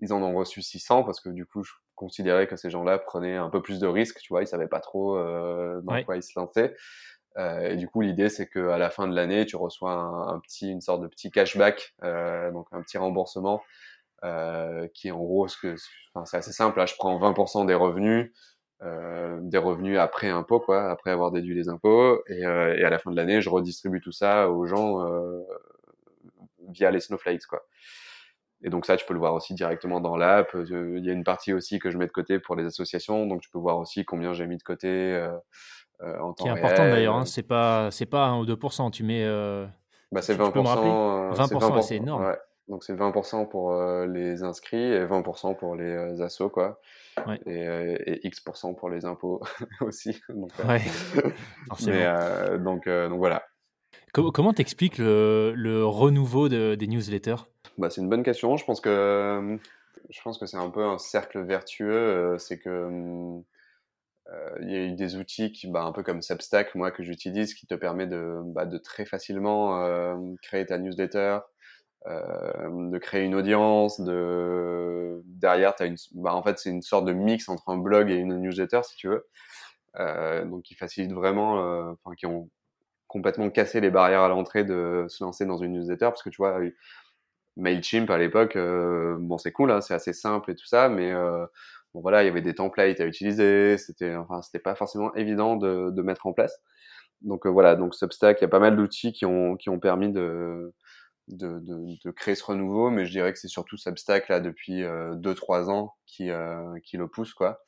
[0.00, 3.36] ils en ont reçu 600 parce que du coup je considérais que ces gens-là prenaient
[3.36, 4.42] un peu plus de risques tu vois.
[4.42, 6.74] Ils savaient pas trop euh, dans quoi ils se lançaient.
[7.38, 10.28] Euh, et du coup, l'idée, c'est que à la fin de l'année, tu reçois un,
[10.28, 13.62] un, petit, une sorte de petit cashback, euh, donc un petit remboursement,
[14.24, 15.76] euh, qui est en gros, ce que,
[16.14, 16.78] enfin, c'est assez simple.
[16.78, 18.32] Là, je prends 20% des revenus,
[18.82, 22.90] euh, des revenus après impôt, quoi, après avoir déduit les impôts, et, euh, et à
[22.90, 25.42] la fin de l'année, je redistribue tout ça aux gens euh,
[26.68, 27.64] via les snowflakes, quoi.
[28.62, 30.50] Et donc ça, tu peux le voir aussi directement dans l'app.
[30.54, 33.40] Il y a une partie aussi que je mets de côté pour les associations, donc
[33.40, 35.26] tu peux voir aussi combien j'ai mis de côté.
[36.02, 39.24] En qui est important d'ailleurs, hein, c'est pas c'est pas 1 ou 2%, tu mets
[40.12, 40.52] bah, c'est 20%,
[41.34, 42.26] 20%, 20% c'est énorme.
[42.26, 42.38] Ouais.
[42.68, 43.74] Donc c'est 20% pour
[44.06, 46.80] les inscrits et 20% pour les assos quoi.
[47.26, 47.40] Ouais.
[47.46, 49.42] Et, et, X% pour les impôts
[49.80, 50.20] aussi.
[50.28, 50.82] donc, ouais,
[51.86, 53.44] mais, donc, donc voilà.
[54.12, 57.46] Comment, t'expliques le, le, renouveau de, des newsletters?
[57.78, 58.56] Bah, C'est une bonne question.
[58.56, 59.58] Je pense que
[60.10, 62.36] je pense que c'est un peu un cercle vertueux.
[62.38, 63.42] C'est que
[64.32, 67.02] euh, il y a eu des outils qui, bah, un peu comme Substack, moi que
[67.02, 71.40] j'utilise, qui te permet de, bah, de très facilement euh, créer ta newsletter, euh,
[72.08, 77.12] de créer une audience, de derrière as une, bah, en fait c'est une sorte de
[77.12, 79.26] mix entre un blog et une newsletter si tu veux,
[79.98, 82.50] euh, donc qui facilite vraiment, euh, enfin qui ont
[83.08, 86.36] complètement cassé les barrières à l'entrée de se lancer dans une newsletter parce que tu
[86.38, 86.60] vois
[87.56, 91.12] Mailchimp à l'époque, bon c'est cool, hein, c'est assez simple et tout ça, mais
[91.94, 95.56] bon voilà, il y avait des templates à utiliser, c'était enfin c'était pas forcément évident
[95.56, 96.60] de, mettre en place.
[97.22, 99.80] Donc euh, voilà, donc Substack, il y a pas mal d'outils qui ont qui ont
[99.80, 100.74] permis de
[101.28, 104.82] de, de, de créer ce renouveau, mais je dirais que c'est surtout Substack là depuis
[104.82, 107.60] 2-3 euh, ans qui euh, qui le pousse quoi.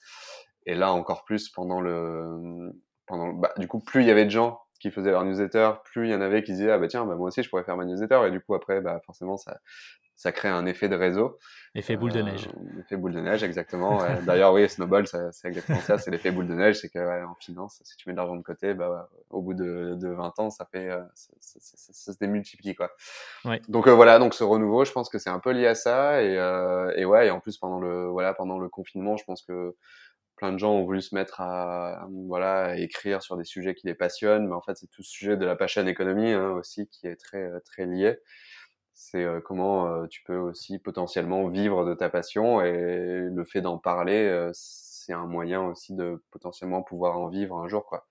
[0.66, 2.72] Et là encore plus pendant le
[3.06, 6.08] pendant bah, du coup plus il y avait de gens qui faisaient leur newsletter, plus
[6.08, 7.76] il y en avait qui disaient ah bah tiens bah moi aussi je pourrais faire
[7.76, 9.58] ma newsletter et du coup après bah forcément ça
[10.18, 11.38] ça crée un effet de réseau.
[11.76, 12.48] Effet boule de neige.
[12.48, 14.00] Euh, effet boule de neige, exactement.
[14.26, 15.96] D'ailleurs, oui, Snowball, c'est exactement ça.
[15.96, 16.80] C'est l'effet boule de neige.
[16.80, 19.94] C'est que en finance, si tu mets de l'argent de côté, bah, au bout de,
[19.94, 22.90] de 20 ans, ça fait, euh, ça, se démultiplie, quoi.
[23.44, 23.62] Ouais.
[23.68, 26.20] Donc euh, voilà, donc ce renouveau, je pense que c'est un peu lié à ça.
[26.20, 26.32] Et,
[26.96, 29.76] et ouais, et en plus pendant le, voilà, pendant le confinement, je pense que
[30.38, 33.86] plein de gens ont voulu se mettre à, voilà, à écrire sur des sujets qui
[33.86, 34.48] les passionnent.
[34.48, 37.16] Mais en fait, c'est tout ce sujet de la passion économie hein, aussi qui est
[37.16, 38.18] très, très lié
[39.00, 44.50] c'est comment tu peux aussi potentiellement vivre de ta passion et le fait d'en parler,
[44.52, 47.86] c'est un moyen aussi de potentiellement pouvoir en vivre un jour.
[47.86, 48.06] Quoi.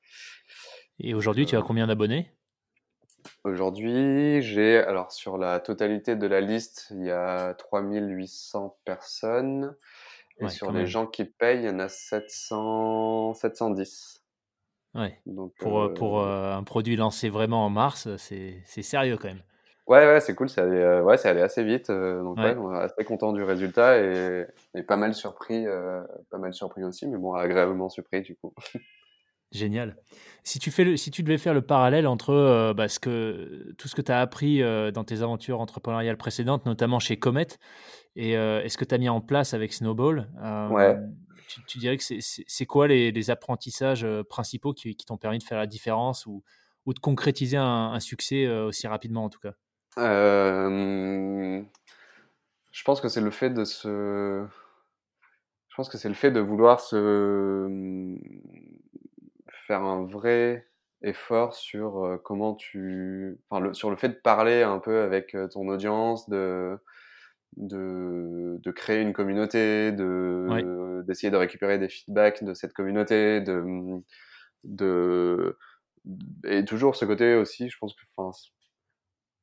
[1.00, 2.32] Et aujourd'hui, tu as combien d'abonnés?
[3.44, 9.76] Aujourd'hui, j'ai, alors sur la totalité de la liste, il y a 3800 personnes.
[10.40, 14.24] Et sur les gens qui payent, il y en a 700, 710.
[14.96, 15.20] Ouais.
[15.26, 19.42] Donc, pour, pour un produit lancé vraiment en mars, c'est sérieux quand même.
[19.88, 21.90] Ouais, ouais, c'est cool, c'est allé, euh, ouais, allé assez vite.
[21.90, 22.56] Euh, donc, ouais.
[22.58, 26.84] on est assez content du résultat et, et pas mal surpris, euh, pas mal surpris
[26.84, 28.54] aussi, mais bon, agréablement surpris du coup.
[29.54, 29.96] Génial.
[30.44, 33.88] Si tu, fais le, si tu devais faire le parallèle entre bah, ce que, tout
[33.88, 34.62] ce que tu as appris
[34.92, 37.48] dans tes aventures entrepreneuriales précédentes, notamment chez Comet,
[38.18, 38.34] et,
[38.70, 40.30] ce que tu as mis en place avec Snowball,
[40.72, 40.98] ouais.
[41.48, 45.44] tu, tu, dirais que c'est quoi les, les, apprentissages principaux qui, qui t'ont permis de
[45.44, 46.44] faire la différence ou,
[46.86, 49.54] ou de concrétiser un, un succès aussi rapidement en tout cas?
[49.98, 51.62] Euh,
[52.72, 54.46] je pense que c'est le fait de se.
[55.70, 58.16] Je pense que c'est le fait de vouloir se
[59.68, 60.68] faire un vrai
[61.04, 65.36] effort sur euh, comment tu, enfin, le, sur le fait de parler un peu avec
[65.36, 66.80] euh, ton audience, de
[67.58, 73.64] de, de créer une communauté, de d'essayer de récupérer des feedbacks de cette communauté, de
[74.64, 75.58] de
[76.46, 78.32] et toujours ce côté aussi, je pense que, enfin,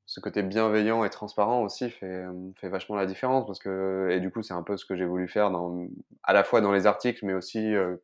[0.06, 2.24] ce côté bienveillant et transparent aussi fait,
[2.60, 5.06] fait vachement la différence parce que et du coup c'est un peu ce que j'ai
[5.06, 5.86] voulu faire dans
[6.22, 7.96] à la fois dans les articles mais aussi euh,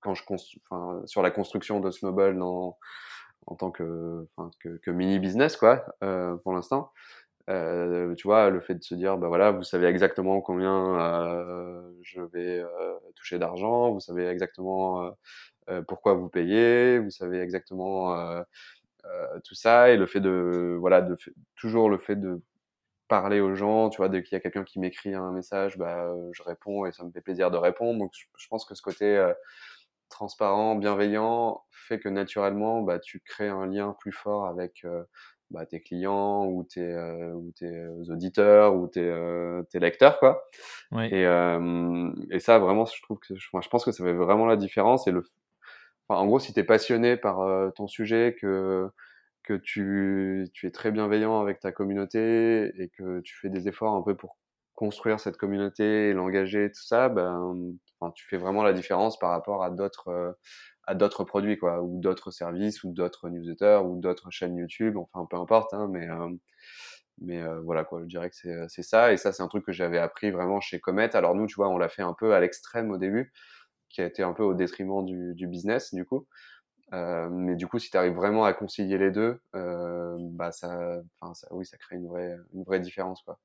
[0.00, 0.22] quand je
[0.70, 2.78] enfin, sur la construction de Snowball dans
[3.46, 4.28] en tant que,
[4.60, 6.92] que, que mini business quoi euh, pour l'instant
[7.48, 11.82] euh, tu vois le fait de se dire bah voilà vous savez exactement combien euh,
[12.02, 12.62] je vais
[13.14, 15.12] toucher d'argent vous savez exactement
[15.86, 18.14] pourquoi vous payez vous savez exactement
[19.06, 21.16] euh, tout ça et le fait de voilà de
[21.56, 22.42] toujours le fait de
[23.08, 26.04] parler aux gens, tu vois, dès qu'il y a quelqu'un qui m'écrit un message, bah,
[26.04, 27.98] euh, je réponds et ça me fait plaisir de répondre.
[27.98, 29.32] Donc, je, pense que ce côté euh,
[30.10, 34.84] transparent, bienveillant, fait que naturellement, bah, tu crées un lien plus fort avec
[35.50, 36.94] bah, tes clients ou tes,
[37.34, 40.44] ou tes auditeurs ou tes, tes lecteurs, quoi.
[41.12, 41.24] Et,
[42.30, 45.06] et ça, vraiment, je trouve que, je, je pense que ça fait vraiment la différence.
[45.06, 45.22] Et le,
[46.08, 48.88] en gros, si tu es passionné par euh, ton sujet, que,
[49.42, 53.94] que tu, tu es très bienveillant avec ta communauté et que tu fais des efforts
[53.94, 54.38] un peu pour
[54.74, 57.54] construire cette communauté et l'engager, tout ça, ben,
[57.98, 60.32] enfin, tu fais vraiment la différence par rapport à d'autres euh,
[60.88, 65.26] à d'autres produits, quoi, ou d'autres services, ou d'autres newsletters, ou d'autres chaînes YouTube, enfin
[65.30, 66.30] peu importe, hein, mais euh,
[67.20, 68.36] mais voilà quoi, je dirais que
[68.68, 71.16] c'est ça, et ça c'est un truc que j'avais appris vraiment chez Comet.
[71.16, 73.32] Alors nous, tu vois, on l'a fait un peu à l'extrême au début
[73.88, 76.26] qui a été un peu au détriment du, du business, du coup.
[76.94, 81.00] Euh, mais du coup, si tu arrives vraiment à concilier les deux, euh, bah ça,
[81.34, 83.22] ça, oui, ça crée une vraie, une vraie différence.
[83.22, 83.38] Quoi.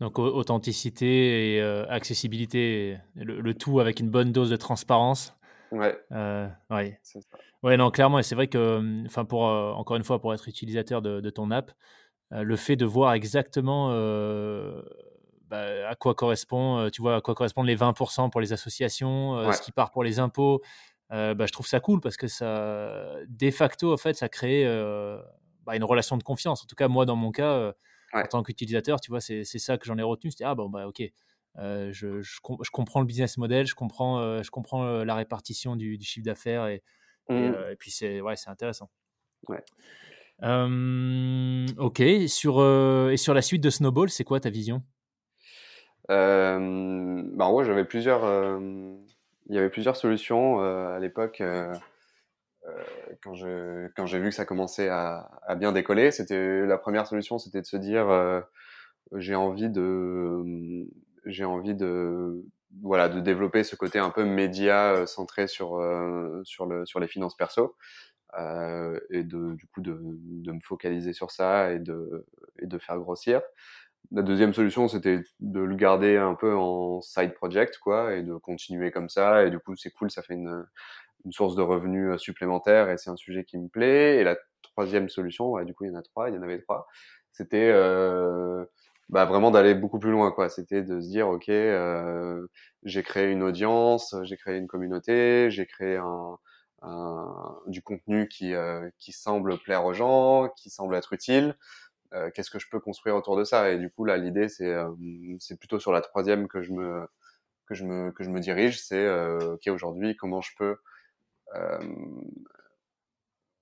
[0.00, 5.37] Donc authenticité et euh, accessibilité, le, tout avec une bonne dose de transparence.
[5.72, 5.98] Ouais.
[6.12, 6.98] Euh, ouais.
[7.02, 7.18] Ça.
[7.62, 11.02] Ouais, non, clairement, et c'est vrai que, enfin, pour encore une fois, pour être utilisateur
[11.02, 11.72] de, de ton app,
[12.30, 13.90] le fait de voir exactement
[15.48, 19.36] bah, à quoi correspond, euh, tu vois, à quoi correspondent les 20% pour les associations,
[19.38, 20.60] euh, ce qui part pour les impôts.
[21.10, 24.64] Euh, bah, je trouve ça cool parce que ça, de facto, en fait, ça crée
[25.64, 26.62] bah, une relation de confiance.
[26.62, 27.72] En tout cas, moi, dans mon cas,
[28.12, 30.30] en tant qu'utilisateur, tu vois, c'est ça que j'en ai retenu.
[30.30, 31.02] C'était ah bon bah ok,
[31.58, 36.06] je, je, je, comprends le business model, je comprends, je comprends la répartition du, du
[36.06, 36.82] chiffre d'affaires et,
[37.28, 37.54] mmh.
[37.72, 38.90] et, puis c'est ouais, intéressant.
[39.48, 39.64] Ouais.
[41.78, 42.62] ok, sur,
[43.10, 44.82] et sur la suite de Snowball, c'est quoi ta vision?
[46.10, 48.58] Euh, bah en gros, j'avais plusieurs, euh,
[49.48, 51.42] il y avait plusieurs solutions euh, à l'époque
[53.22, 56.10] quand je quand j'ai vu que ça commençait à, à bien décoller.
[56.10, 58.08] C'était la première solution, c'était de se dire
[59.14, 60.86] j'ai envie de
[61.28, 62.44] j'ai envie de
[62.82, 65.80] voilà de développer ce côté un peu média centré sur
[66.44, 67.76] sur le sur les finances perso
[68.38, 72.26] euh, et de du coup de, de me focaliser sur ça et de
[72.60, 73.40] et de faire grossir
[74.12, 78.34] la deuxième solution, c'était de le garder un peu en side project, quoi, et de
[78.36, 79.44] continuer comme ça.
[79.44, 80.64] Et du coup, c'est cool, ça fait une,
[81.24, 84.18] une source de revenus supplémentaires et c'est un sujet qui me plaît.
[84.18, 86.60] Et la troisième solution, du coup il y en a trois, il y en avait
[86.60, 86.86] trois,
[87.32, 87.72] c'était
[89.08, 90.48] bah, vraiment d'aller beaucoup plus loin quoi.
[90.48, 92.46] C'était de se dire ok euh,
[92.84, 96.38] j'ai créé une audience j'ai créé une communauté j'ai créé un,
[96.82, 101.56] un, du contenu qui euh, qui semble plaire aux gens qui semble être utile.
[102.14, 103.70] Euh, qu'est-ce que je peux construire autour de ça?
[103.72, 104.90] Et du coup là l'idée c'est euh,
[105.40, 107.06] c'est plutôt sur la troisième que je me
[107.68, 108.80] que je me que je me dirige.
[108.82, 110.76] C'est euh, ok aujourd'hui comment je peux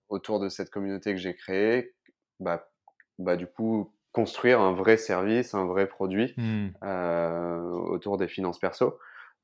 [0.09, 1.95] autour de cette communauté que j'ai créée
[2.41, 2.69] bah
[3.19, 6.69] bah du coup construire un vrai service, un vrai produit mmh.
[6.85, 8.99] euh, autour des finances perso.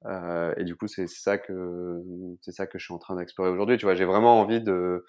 [0.07, 2.01] Euh, et du coup, c'est ça que
[2.41, 3.77] c'est ça que je suis en train d'explorer aujourd'hui.
[3.77, 5.05] Tu vois, j'ai vraiment envie de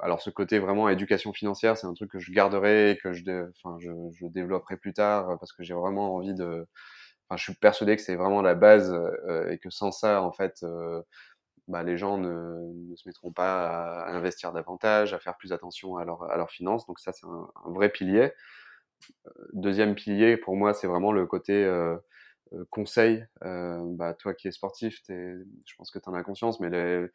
[0.00, 3.22] alors ce côté vraiment éducation financière, c'est un truc que je garderai et que je,
[3.62, 6.66] enfin, je, je développerai plus tard parce que j'ai vraiment envie de.
[7.28, 10.32] Enfin, je suis persuadé que c'est vraiment la base euh, et que sans ça, en
[10.32, 11.02] fait, euh,
[11.68, 12.28] bah, les gens ne,
[12.90, 16.50] ne, se mettront pas à investir davantage, à faire plus attention à, leur, à leurs
[16.50, 16.86] finances.
[16.86, 18.32] Donc ça, c'est un, un, vrai pilier.
[19.26, 21.96] Euh, deuxième pilier, pour moi, c'est vraiment le côté euh,
[22.52, 23.24] euh conseil.
[23.44, 26.70] Euh, bah, toi qui es sportif, es, je pense que tu en as conscience, mais
[26.70, 27.06] les,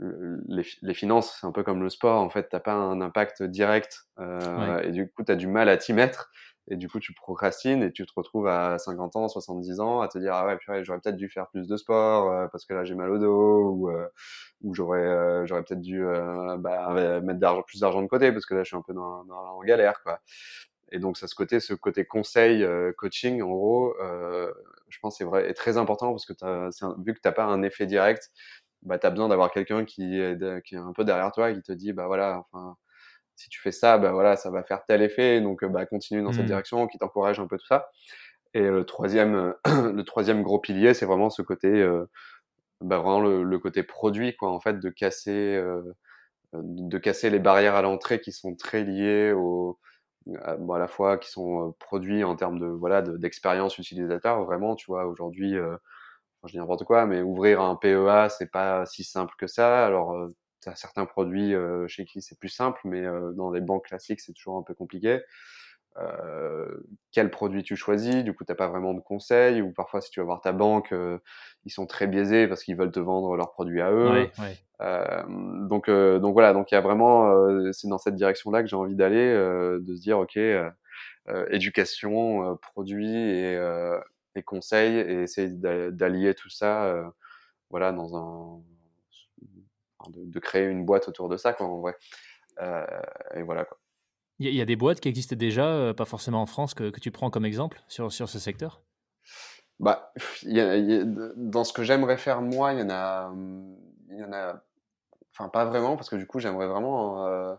[0.00, 2.20] les, les finances, c'est un peu comme le sport.
[2.20, 4.88] En fait, tu pas un impact direct euh, ouais.
[4.88, 6.30] et du coup, tu as du mal à t'y mettre.
[6.68, 10.08] Et du coup, tu procrastines et tu te retrouves à 50 ans, 70 ans à
[10.08, 12.74] te dire ah ouais purée, j'aurais peut-être dû faire plus de sport euh, parce que
[12.74, 14.08] là j'ai mal au dos ou euh,
[14.62, 18.46] ou j'aurais euh, j'aurais peut-être dû euh, bah, mettre d'argent plus d'argent de côté parce
[18.46, 20.20] que là je suis un peu dans, dans en galère quoi.
[20.92, 23.94] Et donc ça ce côté ce côté conseil euh, coaching en gros,
[24.88, 26.70] je pense c'est vrai est très important parce que as,
[27.04, 28.30] vu que t'as pas un effet direct,
[28.82, 31.62] bah t'as besoin d'avoir quelqu'un qui est qui est un peu derrière toi et qui
[31.62, 32.76] te dit bah voilà enfin
[33.36, 36.32] si tu fais ça, bah voilà, ça va faire tel effet, donc bah continue dans
[36.32, 36.46] cette mmh.
[36.46, 37.90] direction, qui t'encourage un peu tout ça.
[38.54, 42.06] Et le troisième, le troisième gros pilier, c'est vraiment ce côté, euh,
[42.80, 45.82] bah vraiment le, le, côté produit, quoi, en fait, de casser, euh,
[46.54, 49.78] de casser les barrières à l'entrée qui sont très liées au,
[50.42, 54.44] à, bon, à la fois qui sont produits en termes de voilà d'expérience utilisateur.
[54.44, 55.76] Vraiment, tu vois, aujourd'hui, euh,
[56.44, 59.86] je dis n'importe quoi, mais ouvrir un PEA, c'est pas si simple que ça.
[59.86, 60.16] Alors
[60.74, 64.32] certains produits euh, chez qui c'est plus simple, mais euh, dans les banques classiques, c'est
[64.32, 65.20] toujours un peu compliqué.
[65.98, 66.68] Euh,
[67.10, 70.20] quel produit tu choisis, du coup t'as pas vraiment de conseils, ou parfois si tu
[70.20, 71.18] vas voir ta banque, euh,
[71.64, 74.28] ils sont très biaisés parce qu'ils veulent te vendre leurs produits à eux.
[74.82, 75.22] Euh,
[75.68, 77.32] donc donc voilà, donc il y a vraiment,
[77.72, 80.38] c'est dans cette direction-là que j'ai envie d'aller, de se dire ok,
[81.48, 83.58] éducation, produits et,
[84.34, 87.10] et conseils, et essayer d'allier tout ça,
[87.70, 88.60] voilà dans un
[90.10, 91.96] de, de, créer une boîte autour de ça, quoi, en vrai.
[92.62, 92.86] Euh,
[93.34, 93.78] et voilà, quoi.
[94.38, 97.00] Il y, a des boîtes qui existent déjà, euh, pas forcément en France, que, que,
[97.00, 98.82] tu prends comme exemple sur, sur ce secteur?
[99.80, 103.32] Bah, y a, y a, Dans ce que j'aimerais faire moi, il y en a.
[104.10, 104.62] Il y en a.
[105.32, 107.26] Enfin, pas vraiment, parce que du coup, j'aimerais vraiment.
[107.26, 107.54] Euh,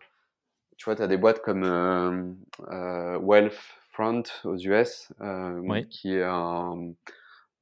[0.78, 2.32] tu vois, tu as des boîtes comme euh,
[2.72, 5.88] euh, Wealthfront aux US, ouais.
[5.88, 6.93] qui est un.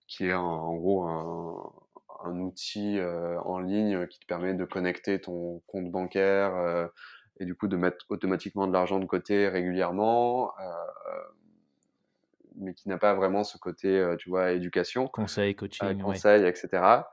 [0.08, 1.74] Qui est un, en gros un,
[2.26, 6.88] un outil euh, en ligne qui te permet de connecter ton compte bancaire euh,
[7.39, 11.21] et du coup de mettre automatiquement de l'argent de côté régulièrement, euh,
[12.57, 16.49] mais qui n'a pas vraiment ce côté, tu vois, éducation, conseil, coaching, conseil, ouais.
[16.49, 17.03] etc.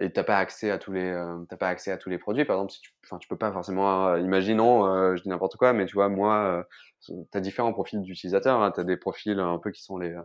[0.00, 1.12] Et t'as pas accès à tous les
[1.48, 3.52] t'as pas accès à tous les produits par exemple si tu enfin tu peux pas
[3.52, 6.66] forcément imaginons je dis n'importe quoi mais tu vois moi
[7.30, 10.16] t'as différents profils d'utilisateurs hein, t'as des profils un peu qui sont les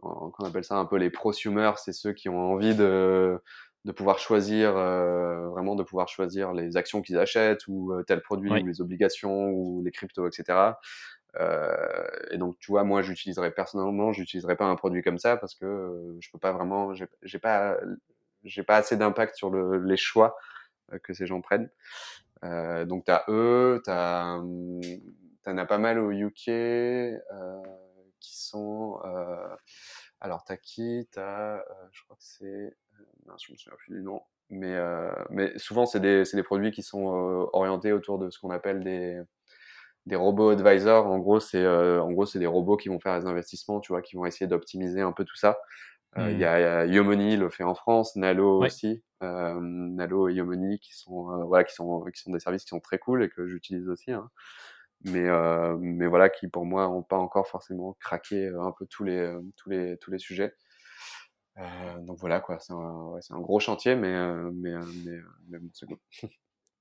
[0.00, 3.40] qu'on appelle ça un peu les prosumers, c'est ceux qui ont envie de,
[3.84, 8.20] de pouvoir choisir, euh, vraiment de pouvoir choisir les actions qu'ils achètent ou euh, tel
[8.22, 8.62] produit oui.
[8.62, 10.72] ou les obligations ou les cryptos, etc.
[11.38, 15.54] Euh, et donc, tu vois, moi, j'utiliserais personnellement, j'utiliserais pas un produit comme ça parce
[15.54, 17.78] que je peux pas vraiment, j'ai pas,
[18.44, 20.36] j'ai pas assez d'impact sur le, les choix
[21.02, 21.70] que ces gens prennent.
[22.42, 24.80] Donc, t'as eux, t'as, hum,
[25.42, 26.48] t'en as pas mal au UK.
[26.48, 27.20] Euh,
[28.20, 29.56] qui sont euh,
[30.20, 31.08] alors t'as qui?
[31.12, 31.62] T'as euh,
[31.92, 35.56] je crois que c'est euh, non, je me souviens plus du nom mais euh, mais
[35.58, 38.82] souvent c'est des c'est des produits qui sont euh, orientés autour de ce qu'on appelle
[38.82, 39.20] des
[40.06, 43.18] des robots advisors en gros c'est euh, en gros c'est des robots qui vont faire
[43.18, 45.58] les investissements tu vois qui vont essayer d'optimiser un peu tout ça
[46.16, 46.40] il mmh.
[46.40, 48.66] y a, y a Yomoni le fait en France Nalo ouais.
[48.66, 52.80] aussi Nalo et Yomoni qui sont voilà qui sont qui sont des services qui sont
[52.80, 54.28] très cool et que j'utilise aussi hein
[55.04, 58.86] mais euh, mais voilà qui pour moi ont pas encore forcément craqué euh, un peu
[58.86, 60.54] tous les euh, tous les tous les sujets
[61.58, 64.14] euh, donc voilà quoi c'est un, ouais, un gros chantier mais
[64.52, 64.74] mais
[65.04, 65.98] mais, mais bon, c'est bon.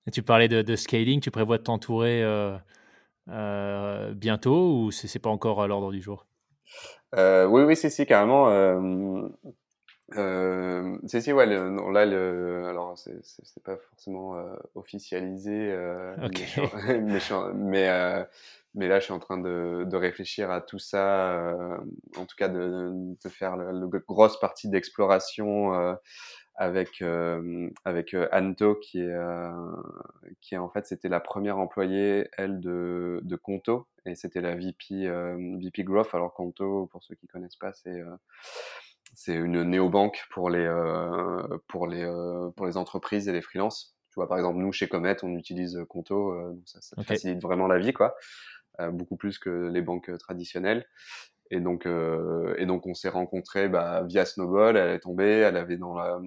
[0.07, 2.23] Et tu parlais de, de, scaling tu prévois de t'entourer
[3.27, 6.25] bientôt ou c'est pas encore à l'ordre du jour?
[7.13, 8.47] Oui oui c'est si carrément
[10.15, 17.19] Euh, si, si, ouais, là, le, alors c'est pas forcément euh, officialisé, euh, mais,
[17.53, 18.23] mais, euh,
[18.75, 21.77] mais, là, je suis en train de, de réfléchir à tout ça, euh,
[22.17, 22.91] en tout cas de,
[23.23, 23.71] de faire la
[24.07, 25.97] grosse partie d'exploration
[26.55, 27.01] avec
[27.85, 29.17] avec Anto qui est
[30.41, 34.55] qui est en fait c'était la première employée elle de de Conto et c'était la
[34.55, 35.09] VP
[35.61, 36.09] VP Growth.
[36.13, 38.03] Alors Conto pour ceux qui connaissent pas c'est
[39.13, 43.95] c'est une néobanque pour les euh, pour les euh, pour les entreprises et les freelances.
[44.11, 47.41] Tu vois, par exemple, nous chez Comet, on utilise Conto, euh, donc ça, ça facilite
[47.41, 48.15] vraiment la vie, quoi,
[48.91, 50.87] beaucoup plus que les banques traditionnelles.
[51.51, 54.77] Et donc, et donc, on s'est rencontrés bah, via Snowball.
[54.77, 56.19] Elle est tombée, elle avait dans la,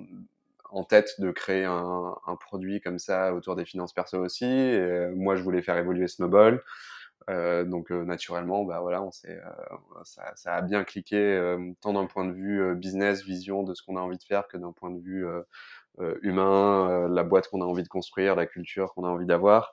[0.71, 4.45] en tête de créer un, un, produit comme ça autour des finances perso aussi.
[4.45, 6.63] Et moi, je voulais faire évoluer Snowball.
[7.31, 11.93] Euh, donc euh, naturellement, bah voilà, on s'est, euh, ça, ça, a bien cliqué tant
[11.93, 14.73] d'un point de vue business, vision de ce qu'on a envie de faire, que d'un
[14.73, 15.27] point de vue
[16.23, 19.73] humain, la boîte qu'on a envie de construire, la culture qu'on a envie d'avoir.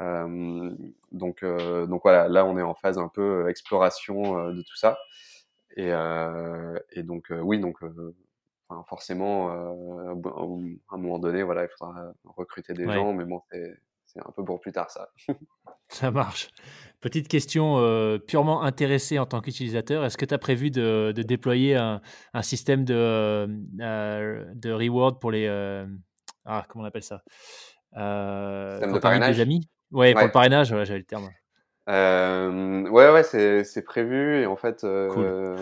[0.00, 4.98] donc, donc voilà, là on est en phase un peu exploration de tout ça.
[5.76, 5.90] Et,
[6.92, 7.78] et donc oui, donc
[8.68, 13.78] enfin, forcément, à un moment donné, voilà, il faudra recruter des gens, mais bon, c'est
[14.08, 15.10] c'est un peu pour plus tard ça.
[15.88, 16.50] ça marche.
[17.00, 20.04] Petite question euh, purement intéressée en tant qu'utilisateur.
[20.04, 22.00] Est-ce que tu as prévu de, déployer un,
[22.42, 23.48] système de,
[23.80, 25.46] euh, de reward pour les...
[25.46, 25.86] Euh,
[26.44, 27.22] ah, comment on appelle ça
[27.92, 29.36] Système de parrainage?
[29.36, 31.30] des amis ouais, pour le parrainage, voilà, j'avais le terme.
[31.88, 35.56] Euh, ouais, ouais, c'est, prévu et en fait, euh,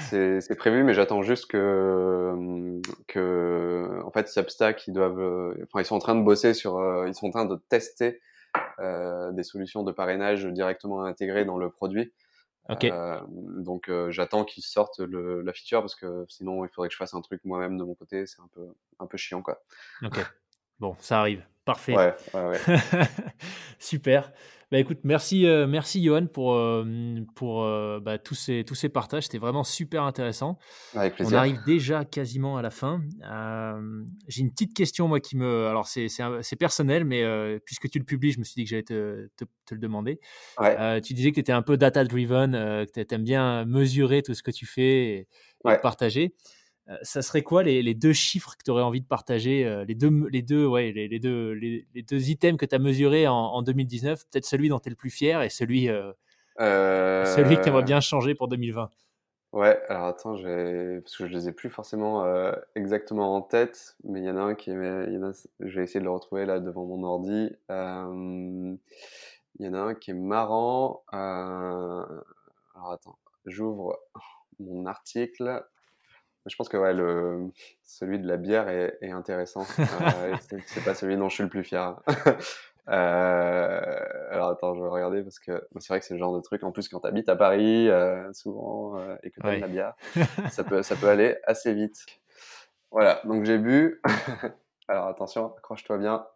[0.00, 5.86] c'est, c'est prévu, mais j'attends juste que, que, en fait, Substack, ils doivent, enfin, ils
[5.86, 8.20] sont en train de bosser sur, ils sont en train de tester
[8.78, 12.12] des solutions de parrainage directement intégrées dans le produit.
[12.68, 12.90] Okay.
[13.28, 17.14] donc, j'attends qu'ils sortent le, la feature parce que sinon, il faudrait que je fasse
[17.14, 18.26] un truc moi-même de mon côté.
[18.26, 18.66] C'est un peu,
[18.98, 19.62] un peu chiant, quoi.
[20.02, 20.18] Ok.
[20.78, 21.44] Bon, ça arrive.
[21.64, 21.96] Parfait.
[21.96, 22.58] Ouais, ouais, ouais.
[23.78, 24.32] Super.
[24.72, 26.84] Bah, écoute, merci, euh, merci Johan pour, euh,
[27.36, 29.24] pour euh, bah, tous, ces, tous ces partages.
[29.24, 30.58] C'était vraiment super intéressant.
[30.94, 31.36] Avec plaisir.
[31.36, 33.00] On arrive déjà quasiment à la fin.
[34.26, 35.66] J'ai une petite question, moi, qui me.
[35.68, 37.24] Alors, c'est personnel, mais
[37.64, 40.18] puisque tu le publies, je me suis dit que j'allais te, te, te, le demander.
[40.58, 41.00] Ouais.
[41.00, 44.42] tu disais que tu étais un peu data-driven, que tu aimes bien mesurer tout ce
[44.42, 45.28] que tu fais et,
[45.70, 46.34] et partager.
[46.88, 49.84] Euh, ça serait quoi les, les, deux chiffres que tu aurais envie de partager, euh,
[49.84, 53.26] les, deux, les, deux, ouais, les, les deux, les, deux items que tu as mesurés
[53.26, 56.12] en, en 2019, peut-être celui dont tu es le plus fier et celui, euh,
[56.58, 58.90] celui que tu aimerais bien changer pour 2020
[59.52, 62.26] Ouais, alors attends, parce que je les ai plus forcément
[62.74, 65.78] exactement en tête, mais il y en a un qui est, y en a, je
[65.78, 67.48] vais essayer de le retrouver là devant mon ordi.
[67.70, 68.76] Il
[69.64, 71.04] y en a un qui est marrant.
[71.10, 72.22] alors
[72.92, 73.98] attends, j'ouvre
[74.58, 75.64] mon article.
[76.46, 77.50] Je pense que ouais, le,
[77.82, 79.66] celui de la bière est, est intéressant.
[79.78, 82.00] euh, c'est pas celui dont je suis le plus fier.
[82.88, 83.80] euh,
[84.30, 86.62] alors attends, je vais regarder parce que c'est vrai que c'est le genre de truc.
[86.62, 89.58] En plus, quand tu habites à Paris, euh, souvent, euh, et que tu ouais.
[89.58, 89.94] la bière,
[90.50, 92.06] ça peut, ça peut aller assez vite.
[92.92, 94.00] Voilà, donc j'ai bu.
[94.88, 96.26] alors attention, accroche-toi bien.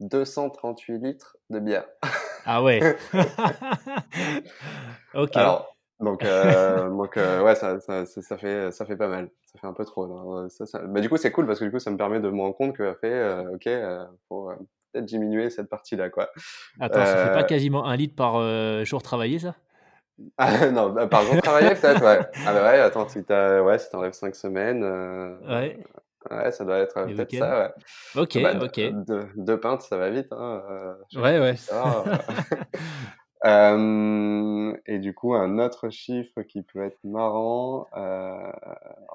[0.00, 1.84] 238 litres de bière.
[2.46, 2.80] ah ouais.
[5.14, 5.36] ok.
[5.36, 9.30] Alors, donc, euh, donc euh, ouais, ça, ça, ça, fait, ça fait pas mal.
[9.44, 10.06] Ça fait un peu trop.
[10.06, 10.48] Là.
[10.48, 10.80] Ça, ça...
[10.80, 12.56] Bah, du coup, c'est cool parce que du coup, ça me permet de me rendre
[12.56, 14.50] compte que, fait, euh, ok, euh, faut
[14.92, 16.30] peut-être diminuer cette partie-là, quoi.
[16.80, 19.54] Attends, ça fait pas quasiment un litre par jour travaillé, ça?
[20.36, 22.20] Ah, non, bah, par jour travaillé, peut-être, ouais.
[22.46, 24.84] Ah bah ouais, attends, si t'as, ouais, si t'enlèves 5 semaines,
[25.48, 25.82] ouais.
[26.30, 28.22] Ouais, ça doit être peut-être ça, ouais.
[28.22, 29.06] Ok, bah, ok.
[29.06, 30.62] Deux, deux, pintes, ça va vite, hein.
[31.16, 31.54] ouais, ouais.
[33.44, 37.88] Euh, et du coup, un autre chiffre qui peut être marrant.
[37.96, 38.52] Euh,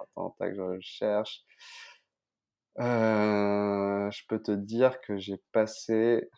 [0.01, 1.43] attends, tac, je cherche.
[2.79, 6.29] Euh, je peux te dire que j'ai passé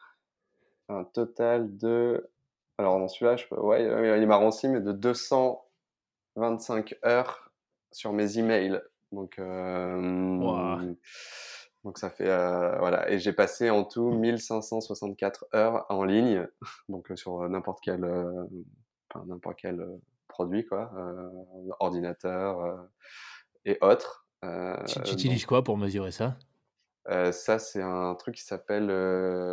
[0.89, 2.29] un total de.
[2.77, 3.59] Alors, dans celui-là, je peux...
[3.59, 7.51] ouais, il est marrant aussi, mais de 225 heures
[7.91, 8.79] sur mes emails.
[9.11, 10.93] Donc, euh.
[11.87, 16.45] Donc ça fait euh, voilà et j'ai passé en tout 1564 heures en ligne
[16.89, 18.45] donc euh, sur n'importe quel euh,
[19.25, 19.95] n'importe quel euh,
[20.27, 21.29] produit quoi euh,
[21.79, 22.89] ordinateur
[23.63, 24.27] et autres.
[24.85, 26.37] tu, tu utilises quoi pour mesurer ça?
[27.05, 28.91] Ça c'est un truc qui s'appelle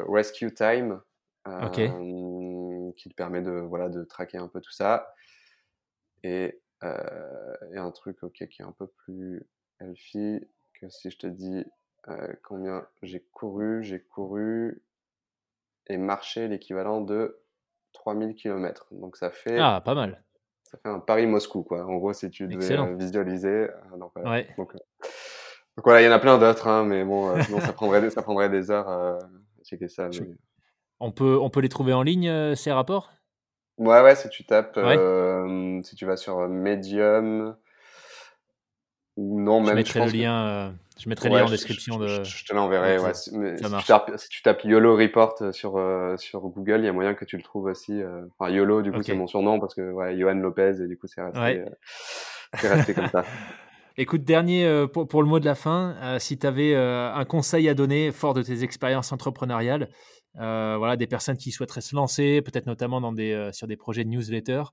[0.08, 1.00] Rescue Time
[1.46, 1.88] okay.
[2.96, 5.14] qui te permet de voilà de traquer un peu tout ça
[6.24, 9.46] et, et un truc ok qui est un peu plus
[9.78, 10.40] healthy
[10.80, 11.64] que si je te dis
[12.08, 14.82] euh, combien j'ai couru J'ai couru
[15.86, 17.40] et marché l'équivalent de
[17.92, 18.86] 3000 km.
[18.92, 19.58] Donc ça fait.
[19.58, 20.22] Ah, pas mal.
[20.64, 21.84] ça fait un Paris-Moscou, quoi.
[21.84, 23.68] En gros, si tu devais visualiser.
[23.96, 24.48] donc, ouais.
[24.56, 24.72] donc,
[25.82, 28.48] voilà, il y en a plein d'autres, hein, mais bon, sinon ça prendrait, ça prendrait
[28.48, 29.18] des heures à
[29.64, 30.08] checker ça.
[31.00, 33.12] On, peut, on peut les trouver en ligne, ces rapports?
[33.76, 34.78] Ouais, ouais, si tu tapes,
[35.82, 37.56] si tu vas sur Medium,
[39.16, 39.76] ou non, je même.
[39.76, 41.98] Mettrai le lien, je mettrai le lien en description.
[42.06, 42.24] Je, de...
[42.24, 42.98] je te l'enverrai.
[42.98, 43.14] Ouais.
[43.14, 45.80] si, tu tapes, si, tu tapes, YOLO Report sur,
[46.18, 48.00] sur Google, il y a moyen que tu le trouves aussi.
[48.38, 51.06] Enfin, YOLO, du coup, c'est mon surnom parce que, ouais, Johan Lopez, et du coup,
[51.06, 51.64] c'est resté,
[52.52, 53.24] resté comme ça.
[53.96, 57.74] Écoute, dernier pour, pour, le mot de la fin, si tu avais un conseil à
[57.74, 59.88] donner fort de tes expériences entrepreneuriales,
[60.40, 63.76] euh, voilà, des personnes qui souhaiteraient se lancer, peut-être notamment dans des, euh, sur des
[63.76, 64.64] projets de newsletter,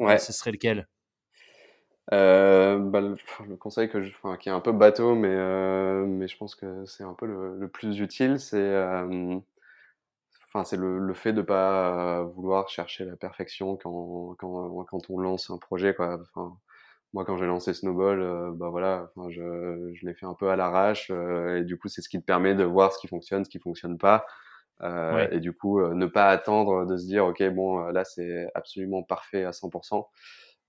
[0.00, 0.86] euh, ce serait lequel?
[2.12, 6.06] Euh, bah, le, le, conseil que je, enfin, qui est un peu bateau, mais, euh,
[6.06, 9.36] mais je pense que c'est un peu le, le plus utile, c'est euh,
[10.48, 15.18] enfin, c'est le, le, fait de pas vouloir chercher la perfection quand, quand, quand on
[15.18, 15.94] lance un projet.
[15.94, 16.18] Quoi.
[16.34, 16.56] Enfin,
[17.12, 20.56] moi, quand j'ai lancé Snowball, bah voilà, enfin, je, je l'ai fait un peu à
[20.56, 23.50] l'arrache, et du coup, c'est ce qui te permet de voir ce qui fonctionne, ce
[23.50, 24.26] qui fonctionne pas.
[24.82, 25.36] Euh, ouais.
[25.36, 29.02] Et du coup, euh, ne pas attendre de se dire, OK, bon, là, c'est absolument
[29.02, 30.08] parfait à 100%.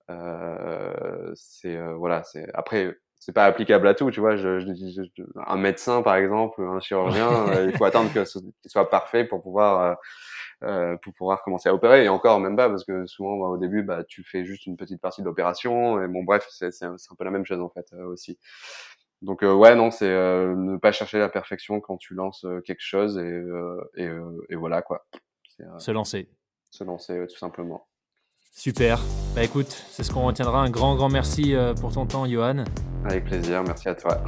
[0.10, 4.38] Euh, c'est voilà, c'est après c'est pas applicable à tout, tu vois.
[4.38, 7.30] Je, je, je, un médecin, par exemple, un chirurgien,
[7.66, 9.98] il faut attendre que ce, qu'il soit parfait pour pouvoir
[10.64, 12.06] euh, pour pouvoir commencer à opérer.
[12.06, 14.78] Et encore, même pas, parce que souvent, bah, au début, bah, tu fais juste une
[14.78, 16.02] petite partie de l'opération.
[16.02, 18.38] Et bon, bref, c'est, c'est, un peu la même chose en fait aussi.
[19.22, 22.62] Donc euh, ouais, non, c'est euh, ne pas chercher la perfection quand tu lances euh,
[22.62, 23.44] quelque chose et,
[23.98, 24.10] et,
[24.50, 25.06] et, voilà quoi.
[25.78, 26.30] se lancer.
[26.72, 27.89] Se lancer tout simplement.
[28.52, 29.02] Super.
[29.36, 30.62] Bah écoute, c'est ce qu'on retiendra.
[30.62, 32.66] Un grand, grand merci pour ton temps, Johan.
[33.06, 33.64] Avec plaisir.
[33.64, 34.24] Merci à toi.